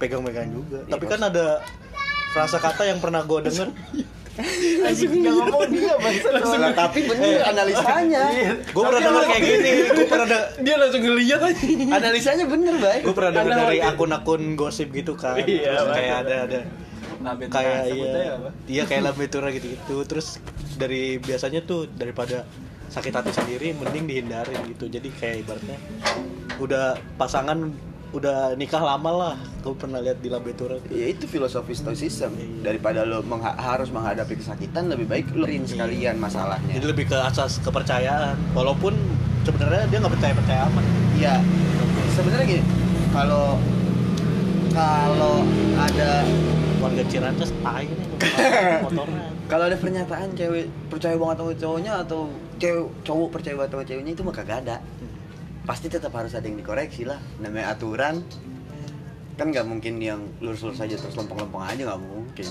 pegang-pegang 0.00 0.48
juga. 0.48 0.80
Tapi 0.88 1.04
kan 1.04 1.20
ada 1.20 1.60
frasa 2.32 2.56
kata 2.56 2.88
yang 2.88 2.98
pernah 2.98 3.20
gue 3.22 3.38
denger. 3.44 3.68
Anjing 4.88 5.20
enggak 5.20 5.34
ngomong 5.36 5.68
dia 5.68 5.94
bangsa. 6.00 6.28
Tapi 6.72 6.98
bener 7.04 7.44
analisanya. 7.44 8.24
Gue 8.72 8.82
pernah 8.88 9.02
denger 9.02 9.24
kayak 9.26 9.42
gini. 9.42 9.70
gue 9.90 10.06
pernah 10.06 10.26
de- 10.32 10.50
dia 10.64 10.74
langsung 10.80 11.02
ngeliat 11.02 11.40
aja. 11.44 11.66
Analisanya 11.98 12.44
bener 12.48 12.74
baik 12.80 13.02
gue 13.04 13.14
pernah 13.14 13.32
denger 13.36 13.52
dari 13.68 13.78
akun-akun 13.84 14.42
gosip 14.56 14.88
gitu 14.96 15.12
kan. 15.18 15.36
Iya, 15.44 15.84
terus 15.84 15.92
kayak 15.92 16.16
ada 16.24 16.36
ada. 16.46 16.58
Kayak 17.52 17.80
iya. 17.92 18.32
iya 18.64 18.82
kayak 18.88 19.12
lambetura 19.12 19.52
gitu 19.52 19.76
gitu 19.76 19.96
terus 20.08 20.40
dari 20.80 21.20
biasanya 21.20 21.60
tuh 21.68 21.84
daripada 21.92 22.48
sakit 22.90 23.12
hati 23.14 23.30
sendiri 23.30 23.72
mending 23.72 24.04
dihindarin 24.04 24.60
gitu. 24.68 24.90
Jadi 24.90 25.08
kayak 25.14 25.46
ibaratnya 25.46 25.78
udah 26.58 26.98
pasangan 27.16 27.70
udah 28.10 28.58
nikah 28.58 28.82
lama 28.82 29.10
lah 29.14 29.34
gue 29.62 29.70
pernah 29.78 30.02
lihat 30.02 30.18
di 30.18 30.26
lambetura 30.26 30.82
tuh. 30.82 30.90
Ya 30.90 31.14
itu 31.14 31.30
filosofi 31.30 31.78
stoicism. 31.78 32.34
Daripada 32.66 33.06
lo 33.06 33.22
mengha- 33.22 33.54
harus 33.54 33.94
menghadapi 33.94 34.34
kesakitan 34.34 34.90
lebih 34.90 35.06
baik 35.06 35.30
lo 35.38 35.46
rin 35.46 35.62
sekalian 35.62 36.18
masalahnya. 36.18 36.74
Jadi 36.74 36.86
lebih 36.90 37.06
ke 37.06 37.16
asas 37.16 37.62
kepercayaan. 37.62 38.34
Walaupun 38.50 38.98
sebenarnya 39.46 39.86
dia 39.86 39.98
nggak 40.02 40.14
percaya 40.18 40.32
percaya 40.34 40.60
amat. 40.66 40.84
Iya. 41.14 41.34
Sebenarnya 42.18 42.46
gini, 42.50 42.64
kalau 43.14 43.54
kalau 44.74 45.46
ada 45.78 46.26
warga 46.80 47.02
Ciracas 47.06 47.50
tai 47.60 47.86
nih 47.86 48.08
motornya 48.86 49.22
kalau 49.50 49.64
ada 49.68 49.76
pernyataan 49.76 50.32
cewek 50.32 50.66
percaya 50.88 51.18
banget 51.18 51.36
sama 51.42 51.52
cowoknya 51.58 51.92
atau 52.06 52.20
cewek 52.60 52.86
cowok 53.02 53.28
percaya 53.32 53.54
banget 53.56 53.70
sama 53.72 53.84
ceweknya 53.84 54.12
itu 54.12 54.22
mah 54.22 54.34
kagak 54.36 54.58
ada. 54.62 54.76
Pasti 55.64 55.86
tetap 55.88 56.12
harus 56.12 56.32
ada 56.32 56.44
yang 56.44 56.56
dikoreksi 56.56 57.02
lah. 57.02 57.18
Namanya 57.40 57.72
aturan 57.72 58.20
kan 59.34 59.48
nggak 59.48 59.64
mungkin 59.64 59.96
yang 59.96 60.20
lurus-lurus 60.38 60.76
aja 60.78 61.00
terus 61.00 61.16
lempeng-lempeng 61.16 61.64
aja 61.64 61.82
nggak 61.88 62.02
mungkin. 62.02 62.48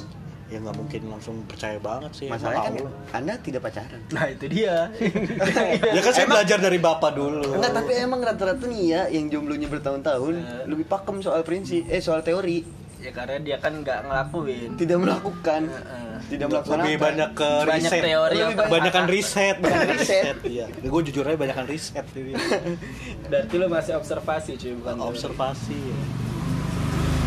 ya 0.49 0.57
nggak 0.57 0.81
mungkin 0.81 1.01
langsung 1.13 1.45
percaya 1.45 1.77
banget 1.77 2.09
sih 2.09 2.25
Masalahnya 2.25 2.65
kan 2.65 2.73
Emang 2.81 2.95
Anda 3.13 3.33
tidak 3.37 3.61
pacaran. 3.61 4.01
Nah 4.09 4.25
itu 4.33 4.49
dia. 4.49 4.89
Allah. 4.89 5.93
ya 5.93 6.01
kan 6.01 6.09
saya 6.09 6.25
belajar 6.25 6.57
dari 6.57 6.81
bapak 6.81 7.11
dulu 7.13 7.53
Enggak, 7.53 7.77
tapi 7.77 7.91
emang 7.93 8.17
rata-rata 8.17 8.65
nih 8.65 8.81
ya 8.89 9.01
yang 9.13 9.29
jomblonya 9.29 9.69
bertahun-tahun 9.69 10.33
Eh. 10.41 10.65
lebih 10.65 10.89
pakem 10.89 11.21
soal 11.21 11.45
prinsip 11.45 11.85
eh 11.85 12.01
soal 12.01 12.25
teori, 12.25 12.65
ya 12.99 13.11
karena 13.11 13.35
dia 13.39 13.57
kan 13.57 13.73
nggak 13.75 13.99
ngelakuin. 14.03 14.69
tidak 14.75 14.97
melakukan, 14.97 15.61
Heeh. 15.65 16.13
tidak 16.27 16.47
melaksanakan. 16.47 16.83
lebih 16.83 16.95
banyak 16.99 17.29
ke 17.31 17.49
Banyak 17.61 17.75
riset 17.81 18.01
teori 18.03 18.37
Lebih 18.37 18.67
banyakan 18.67 19.05
riset 19.07 19.55
banyak 19.57 19.79
Banyak 19.79 19.97
riset 19.97 20.37
iya 20.45 20.65
gue 20.69 21.01
jujur 21.03 21.23
aja 21.23 21.37
banyakan 21.37 21.65
riset 21.65 22.05
jadi 22.09 22.31
Berarti 23.31 23.55
lo 23.55 23.65
masih 23.67 23.93
observasi 23.95 24.51
cuy 24.55 24.73
bukan 24.75 24.95
observasi 25.01 25.79
ya. 25.79 25.99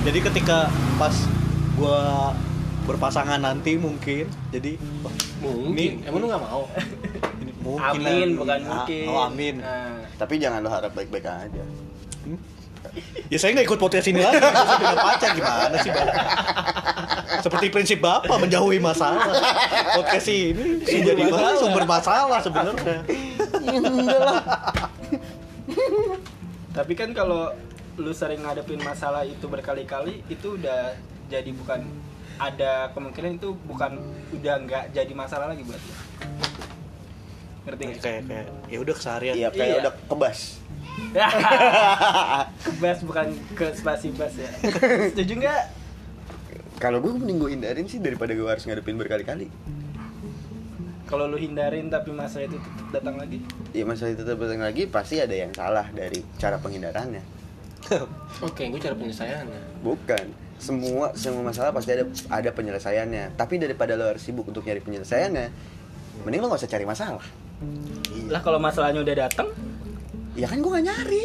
jadi 0.02 0.18
ketika 0.22 0.58
pas 0.98 1.16
gua 1.74 2.30
berpasangan 2.82 3.38
nanti 3.38 3.74
mungkin 3.76 4.26
jadi 4.50 4.76
wah, 5.00 5.14
Mungkin. 5.40 5.74
Ini- 5.74 6.04
Emang 6.04 6.18
lu 6.18 6.26
nggak 6.28 6.42
mau? 6.44 6.62
ini 7.38 7.52
mungkin 7.56 7.82
Amin 7.82 8.04
lagi. 8.04 8.36
bukan 8.36 8.58
Ah, 8.58 8.68
mungkin. 8.68 9.04
oh 9.08 9.20
amin 9.24 9.54
Nah, 9.58 9.98
Tapi 10.14 10.34
jangan 10.36 10.60
lo 10.60 10.68
harap 10.68 10.92
baik-baik 10.92 11.24
aja. 11.24 11.64
Ya 13.28 13.38
saya 13.40 13.56
nggak 13.56 13.66
ikut 13.66 13.80
podcast 13.80 14.06
ini 14.08 14.20
lagi 14.20 14.36
saya 14.38 14.76
punya 14.76 14.96
pacar 14.98 15.30
gimana 15.32 15.76
sih 15.80 15.90
Bang? 15.90 16.08
seperti 17.40 17.66
prinsip 17.72 17.98
bapak 17.98 18.36
menjauhi 18.36 18.76
masalah 18.76 19.24
podcast 19.96 20.28
ini 20.28 20.84
sumber 20.84 21.16
masalah 21.16 21.54
sumber 21.56 21.84
masalah 21.88 22.38
sebenarnya 22.44 22.98
tapi 26.72 26.92
kan 26.96 27.12
kalau 27.12 27.52
lu 28.00 28.12
sering 28.16 28.40
ngadepin 28.40 28.80
masalah 28.80 29.24
itu 29.28 29.44
berkali-kali 29.44 30.24
itu 30.32 30.56
udah 30.56 30.96
jadi 31.28 31.52
bukan 31.52 31.84
ada 32.40 32.88
kemungkinan 32.96 33.36
itu 33.36 33.52
bukan 33.68 34.00
udah 34.32 34.54
nggak 34.64 34.84
jadi 34.96 35.12
masalah 35.12 35.52
lagi 35.52 35.62
buat 35.68 35.76
lu. 35.76 35.92
Ngerti 37.62 37.82
nggak? 37.84 38.00
kayak 38.00 38.22
kayak 38.26 38.46
ya 38.72 38.78
udah 38.80 38.94
keseharian 38.96 39.34
Iya, 39.36 39.48
kayak 39.52 39.68
Iya. 39.68 39.80
udah 39.84 39.92
kebas. 40.08 40.38
Kebas 42.64 42.98
bukan 43.04 43.26
ke 43.56 43.66
spasi 43.76 44.12
bas 44.14 44.34
ya. 44.36 44.50
Setuju 45.12 45.32
nggak? 45.42 45.62
Kalau 46.82 46.98
gue 46.98 47.14
mending 47.14 47.38
gue 47.38 47.50
hindarin 47.54 47.86
sih 47.86 48.02
daripada 48.02 48.34
gue 48.34 48.48
harus 48.48 48.66
ngadepin 48.66 48.98
berkali-kali. 48.98 49.46
Kalau 51.06 51.28
lu 51.28 51.36
hindarin 51.36 51.92
tapi 51.92 52.08
masalah 52.10 52.48
itu 52.48 52.56
tetap 52.56 52.88
datang 52.90 53.20
lagi. 53.20 53.38
Ya 53.76 53.84
masalah 53.84 54.16
itu 54.16 54.24
tetap 54.24 54.40
datang 54.40 54.64
lagi 54.64 54.88
pasti 54.88 55.20
ada 55.20 55.36
yang 55.36 55.52
salah 55.52 55.86
dari 55.92 56.24
cara 56.40 56.56
penghindarannya. 56.56 57.22
Oke, 58.46 58.72
gue 58.72 58.80
cara 58.80 58.96
penyelesaiannya. 58.96 59.84
Bukan. 59.84 60.26
Semua 60.62 61.10
semua 61.18 61.42
masalah 61.42 61.74
pasti 61.74 61.92
ada 61.92 62.08
ada 62.30 62.50
penyelesaiannya. 62.54 63.34
Tapi 63.36 63.60
daripada 63.60 63.98
lo 63.98 64.08
harus 64.08 64.22
sibuk 64.22 64.48
untuk 64.48 64.64
nyari 64.64 64.80
penyelesaiannya, 64.80 65.46
mending 66.24 66.40
lo 66.40 66.46
gak 66.54 66.64
usah 66.64 66.70
cari 66.70 66.86
masalah. 66.86 67.26
Lah 68.30 68.40
kalau 68.40 68.62
masalahnya 68.62 69.02
udah 69.02 69.16
datang, 69.28 69.50
Ya 70.32 70.46
kan 70.48 70.58
gue 70.58 70.70
gak 70.70 70.84
nyari. 70.84 71.24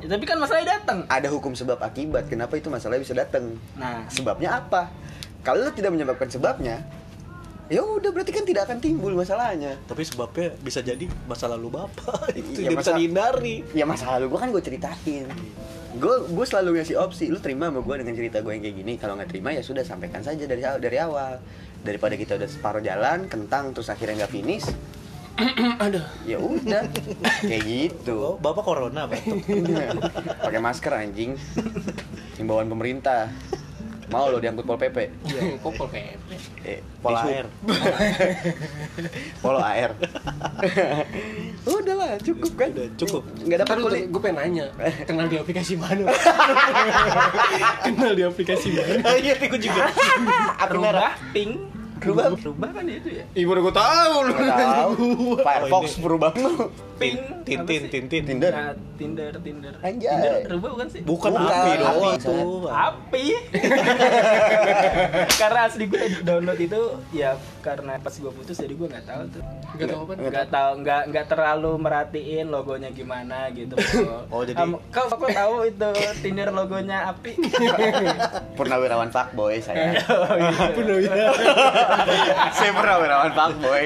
ya 0.00 0.06
tapi 0.08 0.24
kan 0.24 0.40
masalahnya 0.40 0.80
datang. 0.80 1.04
Ada 1.06 1.28
hukum 1.28 1.52
sebab 1.52 1.76
akibat. 1.78 2.26
Kenapa 2.26 2.56
itu 2.56 2.72
masalah 2.72 2.96
bisa 2.96 3.12
datang? 3.12 3.54
Nah, 3.76 4.08
Sebabnya 4.08 4.56
apa? 4.58 4.88
Kalau 5.40 5.60
lo 5.60 5.70
tidak 5.70 5.92
menyebabkan 5.92 6.28
sebabnya, 6.28 6.84
ya 7.68 7.80
udah 7.80 8.10
berarti 8.10 8.32
kan 8.32 8.44
tidak 8.44 8.68
akan 8.68 8.80
timbul 8.80 9.12
masalahnya. 9.14 9.78
tapi 9.86 10.02
sebabnya 10.04 10.52
bisa 10.60 10.82
jadi 10.82 11.06
masa 11.24 11.46
lalu 11.48 11.70
bapak 11.70 12.28
itu 12.40 12.66
tidak 12.66 12.82
bisa 12.82 12.92
dihindari 12.92 13.62
Ya 13.72 13.86
masa 13.86 14.10
lalu 14.18 14.26
gue 14.34 14.38
kan 14.40 14.48
gue 14.50 14.60
ceritain. 14.60 15.24
Gue 15.96 16.14
gue 16.28 16.46
selalu 16.48 16.80
ngasih 16.80 16.96
opsi. 16.98 17.28
Lu 17.28 17.38
terima 17.38 17.68
sama 17.68 17.80
gue 17.80 17.94
dengan 18.00 18.14
cerita 18.16 18.40
gue 18.40 18.52
yang 18.52 18.62
kayak 18.64 18.76
gini. 18.80 18.92
Kalau 18.96 19.14
nggak 19.16 19.30
terima 19.30 19.52
ya 19.52 19.62
sudah 19.62 19.84
sampaikan 19.84 20.20
saja 20.20 20.44
dari 20.44 20.60
awal 20.64 20.80
dari 20.80 20.96
awal. 20.98 21.32
Daripada 21.80 22.12
kita 22.16 22.36
udah 22.36 22.48
separuh 22.48 22.84
jalan, 22.84 23.24
kentang 23.32 23.72
terus 23.72 23.88
akhirnya 23.88 24.24
nggak 24.24 24.32
finish, 24.36 24.68
Aduh. 25.84 26.04
ya 26.28 26.36
udah 26.38 26.84
kayak 27.40 27.62
gitu. 27.64 28.16
oh 28.16 28.36
bapak 28.36 28.64
corona 28.64 29.08
batuk 29.08 29.40
Pakai 30.44 30.60
masker 30.60 30.92
anjing. 30.92 31.36
Himbauan 32.36 32.68
pemerintah. 32.68 33.28
Mau 34.10 34.26
lo 34.26 34.42
diangkut 34.42 34.66
pol 34.66 34.74
pp? 34.74 35.06
Iya, 35.22 35.54
kok 35.62 35.70
pol 35.78 35.86
PP? 35.86 36.18
Eh, 36.66 36.82
pola 36.98 37.22
tisu. 37.22 37.30
air 37.30 37.46
Polo 39.38 39.60
air. 39.62 39.90
udah 41.62 41.94
lah, 41.94 42.10
cukup 42.18 42.52
kan? 42.58 42.74
Udah, 42.74 42.90
cukup. 42.98 43.22
Nggak 43.46 43.58
dapat 43.62 43.76
kulit. 43.78 44.02
gue 44.10 44.18
pengen 44.20 44.36
nanya, 44.42 44.66
kenal 45.08 45.30
di 45.30 45.38
aplikasi 45.38 45.78
mana? 45.78 46.10
kenal 47.86 48.12
di 48.18 48.22
aplikasi 48.26 48.68
mana? 48.74 49.14
iya 49.14 49.38
gue 49.38 49.60
juga 49.62 49.94
Api 50.58 50.76
merah. 50.82 51.14
pink. 51.30 51.79
Rubah. 52.02 52.24
Rubah 52.34 52.70
kan 52.72 52.84
itu 52.84 53.08
ya. 53.12 53.24
Ibu 53.34 53.50
udah 53.50 53.62
gue 53.62 53.74
tahu 53.76 54.14
lu. 54.20 54.32
Nggak 54.34 54.58
tahu. 54.58 55.06
Firefox 55.46 55.84
Oh, 55.90 56.00
berubah 56.00 56.32
lu. 56.34 56.52
Pink. 56.96 57.16
tintin 57.40 57.88
tintin 57.88 58.22
Tinder. 58.22 58.52
Nah, 58.52 58.70
Tinder, 58.94 59.32
Tinder. 59.36 59.72
Anjay. 59.80 60.12
Tinder 60.12 60.32
rubah 60.50 60.70
bukan 60.70 60.86
sih? 60.86 61.00
bukan, 61.00 61.30
Bukan, 61.32 61.48
api 61.48 61.70
api, 61.70 61.80
doang 61.80 62.16
tuh 62.20 62.68
Api. 62.68 63.24
karena 65.40 65.60
asli 65.62 65.84
gue 65.86 65.96
download 66.20 66.58
itu 66.58 66.80
ya 67.10 67.30
karena 67.60 67.96
pas 67.96 68.12
gue 68.12 68.28
putus 68.30 68.52
jadi 68.54 68.70
gue 68.70 68.84
nggak 68.86 69.06
tahu 69.06 69.22
tuh. 69.30 69.42
Gak 69.72 69.86
tahu 69.88 70.00
apa? 70.02 70.12
nggak 70.20 70.46
tahu 70.50 70.70
nggak 70.80 71.02
nggak 71.08 71.26
terlalu 71.26 71.72
merhatiin 71.78 72.46
logonya 72.46 72.90
gimana 72.90 73.48
gitu 73.50 73.74
Oh, 74.34 74.42
jadi- 74.42 74.58
Am- 74.58 74.82
kau 74.90 75.08
kau 75.08 75.24
tahu 75.26 75.54
itu 75.66 75.90
Tinder 76.20 76.50
logonya 76.50 77.08
api 77.08 77.32
Purnawirawan 78.54 79.08
fuckboy 79.08 79.56
saya. 79.58 79.96
Oh, 80.04 80.36
gitu. 80.36 80.92
Saya 82.52 82.70
purnawirawan 82.72 83.30
fuckboy. 83.30 83.84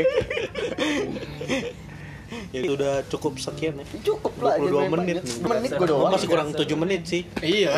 ya 2.51 2.59
itu 2.61 2.73
udah 2.73 2.95
cukup 3.07 3.37
sekian 3.37 3.75
ya 3.77 3.85
Cukup 4.03 4.33
lah. 4.40 4.59
22 4.59 4.67
jangan 4.67 4.90
menit 4.97 5.14
nih. 5.17 5.23
Menit 5.45 5.71
gue 5.71 5.79
Gua 5.79 5.87
doang. 5.87 6.11
masih 6.11 6.29
kurang 6.29 6.49
7 6.51 6.67
menit 6.77 7.03
sih 7.05 7.23
Iya, 7.38 7.71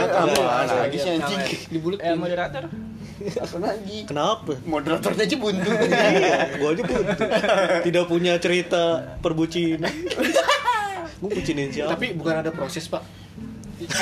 lagi 0.66 0.96
sih 0.96 1.10
anjing. 1.12 1.40
dibuletin. 1.68 2.04
eh 2.04 2.14
moderator 2.14 2.64
Apa 3.16 3.56
lagi? 3.58 3.98
kenapa 4.04 4.52
Moderatornya 4.62 5.24
aja 5.24 5.36
buntu. 5.36 5.70
iya 6.14 6.38
gue 6.52 6.68
aja 6.70 6.82
butuh 6.82 7.16
tidak 7.82 8.04
punya 8.06 8.32
cerita 8.36 8.82
perbucinan 9.18 9.92
gue 11.20 11.30
bucinin 11.30 11.68
siapa 11.70 11.96
Tapi 11.96 12.12
bukan 12.12 12.34
ada 12.38 12.50
proses, 12.50 12.84
Pak. 12.86 13.25
Dia 13.76 13.92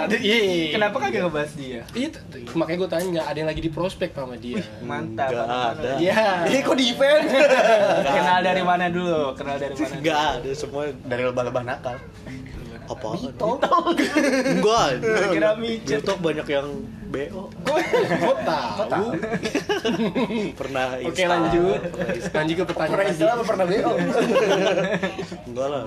ada 0.00 0.14
iya. 0.22 0.70
kenapa 0.70 0.96
kagak 0.98 1.20
ngebahas 1.24 1.52
dia 1.52 1.82
Iya, 1.90 2.08
makanya 2.52 2.78
gue 2.78 2.88
tanya, 2.88 3.22
ada 3.24 3.34
yang 3.34 3.46
lagi 3.46 3.58
diprospek 3.60 4.10
Pak, 4.10 4.22
sama 4.22 4.36
dia. 4.36 4.62
mantap 4.80 5.28
Nggak 5.28 5.42
mantap. 5.44 5.74
ada. 5.76 5.90
Iya. 5.96 6.22
Ini 6.46 6.58
kok 6.62 6.76
defense? 6.76 7.30
kenal 8.14 8.38
dari 8.40 8.62
mana 8.62 8.84
dulu 8.86 9.34
kenal 9.34 9.56
dari 9.56 9.74
mana 9.74 9.94
nggak 9.96 10.20
ada 10.36 10.50
semua 10.52 10.82
Dari 11.02 11.22
lebah-lebah 11.24 11.62
nakal. 11.62 11.96
apa 12.88 13.04
Bito. 13.12 13.60
enggak 14.48 14.86
kira 15.28 15.50
micet. 15.56 16.00
TikTok 16.00 16.18
banyak 16.18 16.46
yang 16.48 16.66
BO 17.04 17.42
Gue 17.60 18.34
tahu. 18.40 19.06
pernah 20.58 20.96
Oke, 21.02 21.22
lanjut. 21.22 21.80
pernah. 21.84 22.32
Lanjut 22.32 22.54
ke 22.54 22.64
Pernah 22.64 22.72
pertanyaan 22.88 23.10
istilah 23.10 23.28
tadi. 23.28 23.36
apa 23.36 23.44
pernah 23.44 23.66
BO? 23.66 23.92
enggak 25.44 25.68
lah 25.68 25.84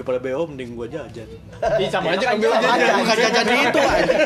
daripada 0.00 0.16
BO 0.16 0.48
mending 0.48 0.72
gua 0.72 0.88
jajan 0.88 1.28
Ih, 1.76 1.88
sama 1.92 2.16
aja 2.16 2.32
ngambil 2.32 2.50
aja, 2.56 2.60
jajan. 2.64 2.96
bukan 2.96 3.16
jajan 3.20 3.46
itu 3.52 3.80
anjing. 3.84 4.20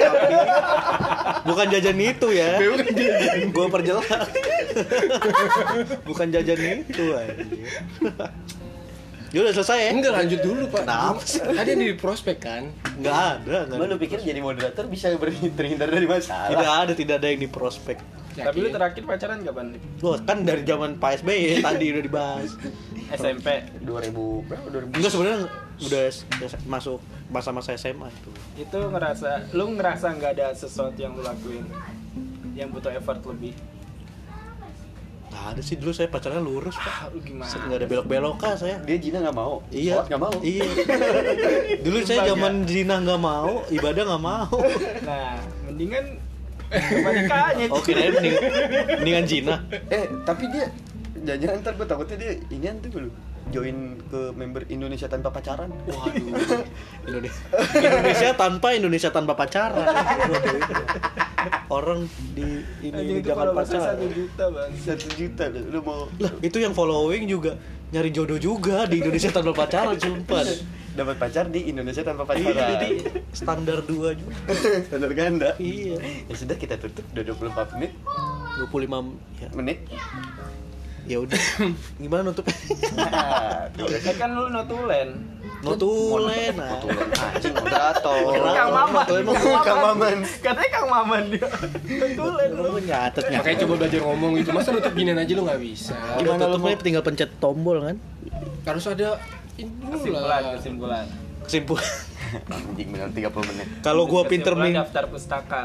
bukan 1.45 1.67
jajan 1.67 1.97
itu 1.99 2.29
ya 2.31 2.51
gua 3.51 3.67
perjelas 3.67 4.07
bukan 6.07 6.27
jajan 6.31 6.59
itu 6.87 7.05
anjing 7.11 7.63
ya 9.35 9.39
udah 9.43 9.53
selesai 9.53 9.79
ya 9.83 9.91
Enggak 9.91 10.15
lanjut 10.15 10.41
dulu, 10.47 10.71
Pak. 10.71 10.87
Kenapa 10.87 11.23
sih? 11.27 11.43
Tadi 11.43 11.71
yang 11.75 11.83
di 11.83 11.99
prospek 11.99 12.37
kan. 12.39 12.71
nggak 13.03 13.19
ada 13.19 13.67
ada. 13.67 13.83
lu 13.83 13.99
pikir 13.99 14.23
jadi 14.23 14.39
moderator 14.39 14.87
bisa 14.87 15.11
terhindar 15.59 15.91
dari 15.91 16.07
masalah? 16.07 16.55
tidak 16.55 16.71
ada 16.71 16.93
tidak 16.95 17.15
ada 17.19 17.27
yang 17.35 17.43
di 17.43 17.51
prospek 17.51 17.99
tapi 18.35 18.59
lu 18.59 18.69
terakhir 18.71 19.03
pacaran 19.07 19.39
kapan 19.47 19.79
Loh, 20.03 20.19
kan 20.19 20.43
dari 20.43 20.67
zaman 20.67 20.99
Pak 20.99 21.23
SBY 21.23 21.63
tadi 21.63 21.87
udah 21.95 22.03
dibahas 22.03 22.51
SMP 23.15 23.63
2000 23.87 24.49
berapa? 24.51 24.67
2000 24.91 24.99
enggak 24.99 25.11
sebenarnya 25.15 25.39
udah 25.83 26.05
masuk 26.71 26.99
masa-masa 27.31 27.75
SMA 27.75 28.07
itu. 28.11 28.31
Itu 28.63 28.79
ngerasa 28.91 29.51
lu 29.57 29.75
ngerasa 29.75 30.15
nggak 30.15 30.33
ada 30.39 30.47
sesuatu 30.55 30.95
yang 30.99 31.19
lu 31.19 31.23
lakuin? 31.27 31.67
Yang 32.55 32.69
butuh 32.79 32.93
effort 32.95 33.21
lebih? 33.27 33.55
Nggak 35.35 35.45
ada 35.51 35.61
sih 35.67 35.75
dulu 35.75 35.91
saya 35.91 36.07
pacarnya 36.07 36.39
lurus 36.39 36.79
ah 36.79 37.11
pak 37.11 37.11
lu 37.11 37.19
gimana? 37.27 37.51
Nggak 37.51 37.79
ada 37.83 37.87
belok-belok 37.91 38.37
kan 38.39 38.55
saya. 38.55 38.79
Dia 38.87 38.97
Jina 39.03 39.19
nggak 39.19 39.35
mau. 39.35 39.67
iya. 39.75 39.99
Sholat 39.99 40.07
nggak 40.15 40.23
mau. 40.23 40.35
iya. 40.47 40.67
Dulu 41.85 41.99
saya 42.07 42.21
zaman 42.31 42.63
zina 42.71 43.03
nggak 43.03 43.21
mau 43.21 43.53
ibadah 43.67 44.03
nggak 44.15 44.23
mau. 44.23 44.57
Nah 45.09 45.43
mendingan 45.67 46.05
kebalikannya 46.71 47.67
oke 47.71 47.91
nah 47.93 48.03
mending, 48.11 48.35
mendingan 48.99 49.25
zina 49.29 49.55
Eh, 49.91 50.05
tapi 50.27 50.45
dia 50.51 50.67
jangan 51.25 51.61
ntar 51.65 51.73
gue 51.79 51.87
takutnya 51.87 52.17
dia 52.21 52.33
ini 52.53 52.67
nanti 52.69 52.89
dulu 52.93 53.09
join 53.47 53.77
ke 54.05 54.33
member 54.33 54.65
Indonesia 54.67 55.05
tanpa 55.05 55.29
pacaran. 55.29 55.69
waduh 55.85 56.17
Indonesia 57.09 57.45
Indonesia 57.75 58.31
tanpa 58.33 58.69
Indonesia 58.73 59.11
tanpa 59.11 59.33
pacaran 59.35 59.85
Waduh. 59.85 60.61
orang 61.69 62.01
di 62.33 62.49
ini 62.83 63.21
jangan 63.21 63.53
pacaran. 63.53 63.95
satu 63.95 64.07
juta 64.09 64.45
bang 64.49 64.71
Satu 64.75 65.07
juta 65.13 65.45
lu, 65.51 65.81
mau 65.81 66.09
Lah, 66.17 66.33
itu 66.41 66.57
yang 66.57 66.73
following 66.73 67.25
juga 67.27 67.61
nyari 67.91 68.11
jodoh 68.11 68.39
juga 68.39 68.87
di 68.87 68.99
Indonesia 68.99 69.31
tanpa 69.31 69.53
pacaran 69.55 69.95
sumpah. 69.95 70.43
dapat 70.95 71.17
pacar 71.17 71.47
di 71.47 71.69
Indonesia 71.69 72.01
tanpa 72.01 72.23
Iya, 72.29 72.49
pacaran. 72.49 72.69
jadi 72.73 72.89
standar 73.31 73.79
dua 73.83 74.15
juga. 74.15 74.35
Standar 74.87 75.11
ganda. 75.13 75.51
Iya. 75.59 75.99
Ya 76.25 76.35
sudah 76.35 76.55
kita 76.55 76.75
tutup 76.77 77.03
udah 77.11 77.23
24 77.27 77.75
menit. 77.75 77.93
25 78.63 79.11
ya. 79.37 79.49
Menit. 79.53 79.79
Ya 81.05 81.21
udah. 81.21 81.37
Gimana 82.03 82.21
nutup? 82.25 82.45
Nah, 82.97 83.69
kan 84.17 84.31
lu 84.33 84.49
notulen 84.49 85.09
Notulen. 85.65 86.53
nah. 86.57 86.81
Anjing 87.33 87.53
moderator. 87.57 88.21
Kang 88.53 88.71
Maman 88.73 89.05
Notulen 89.05 89.25
Kang 89.65 89.81
Maman. 89.81 90.17
katanya 90.41 90.71
Kang 90.73 90.89
Maman 90.89 91.23
dia 91.33 91.49
notulen 91.89 92.51
lu 92.53 92.81
nyatet 92.85 93.25
nyatet. 93.29 93.41
Makanya 93.41 93.59
coba 93.65 93.75
belajar 93.81 94.01
ngomong 94.05 94.31
gitu. 94.41 94.49
Masa 94.53 94.69
nutup 94.73 94.93
ginian 94.93 95.17
aja 95.21 95.33
lu 95.33 95.43
nggak 95.45 95.61
bisa. 95.61 95.93
Gimana 96.21 96.45
lu 96.49 96.57
mau 96.61 96.73
tinggal 96.77 97.05
pencet 97.05 97.31
tombol 97.41 97.81
kan? 97.85 97.97
Harus 98.65 98.85
ada 98.89 99.21
kesimpulan 99.93 100.43
kesimpulan 100.57 101.05
Kesimpulan. 101.45 101.89
Anjing 102.51 102.89
benar 102.91 103.11
30 103.15 103.51
menit. 103.55 103.67
Kalau 103.81 104.05
gua 104.11 104.27
pinter 104.27 104.55
nih, 104.59 104.75
daftar 104.75 105.05
pustaka 105.07 105.63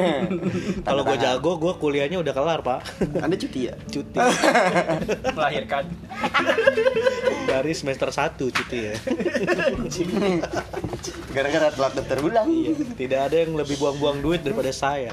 kalau 0.88 1.02
gua 1.02 1.16
jago, 1.18 1.58
gua 1.58 1.74
kuliahnya 1.76 2.22
udah 2.22 2.32
kelar, 2.34 2.60
Pak. 2.62 2.80
Anda 3.18 3.34
cuti 3.34 3.70
ya? 3.70 3.74
Cuti. 3.90 4.16
melahirkan 5.36 5.84
Dari 7.48 7.72
semester 7.74 8.08
1 8.14 8.38
cuti 8.38 8.78
ya. 8.78 8.94
Gara-gara 11.34 11.68
telat 11.72 11.92
daftar 11.98 12.18
ulang. 12.22 12.46
Iya, 12.46 12.72
tidak 12.94 13.20
ada 13.30 13.36
yang 13.42 13.52
lebih 13.58 13.76
buang-buang 13.80 14.22
duit 14.22 14.40
daripada 14.44 14.70
saya. 14.70 15.10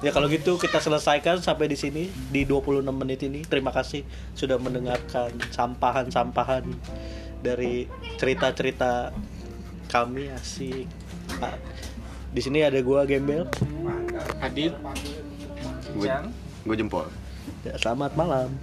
Ya 0.00 0.16
kalau 0.16 0.32
gitu 0.32 0.56
kita 0.56 0.80
selesaikan 0.80 1.44
sampai 1.44 1.68
di 1.68 1.76
sini 1.76 2.08
di 2.32 2.48
26 2.48 2.80
menit 2.88 3.20
ini. 3.20 3.44
Terima 3.44 3.68
kasih 3.68 4.00
sudah 4.32 4.56
mendengarkan 4.56 5.36
sampahan-sampahan 5.52 6.64
dari 7.44 7.84
cerita-cerita 8.16 9.12
kami 9.90 10.30
asik. 10.30 10.86
Ah, 11.42 11.58
Di 12.30 12.38
sini 12.38 12.62
ada 12.62 12.78
gua 12.78 13.02
Gembel. 13.02 13.42
Adit. 14.38 14.70
Gue 15.90 16.06
yang 16.06 16.30
gue 16.62 16.76
jempol. 16.78 17.10
Ya, 17.66 17.74
Selamat 17.74 18.14
malam. 18.14 18.54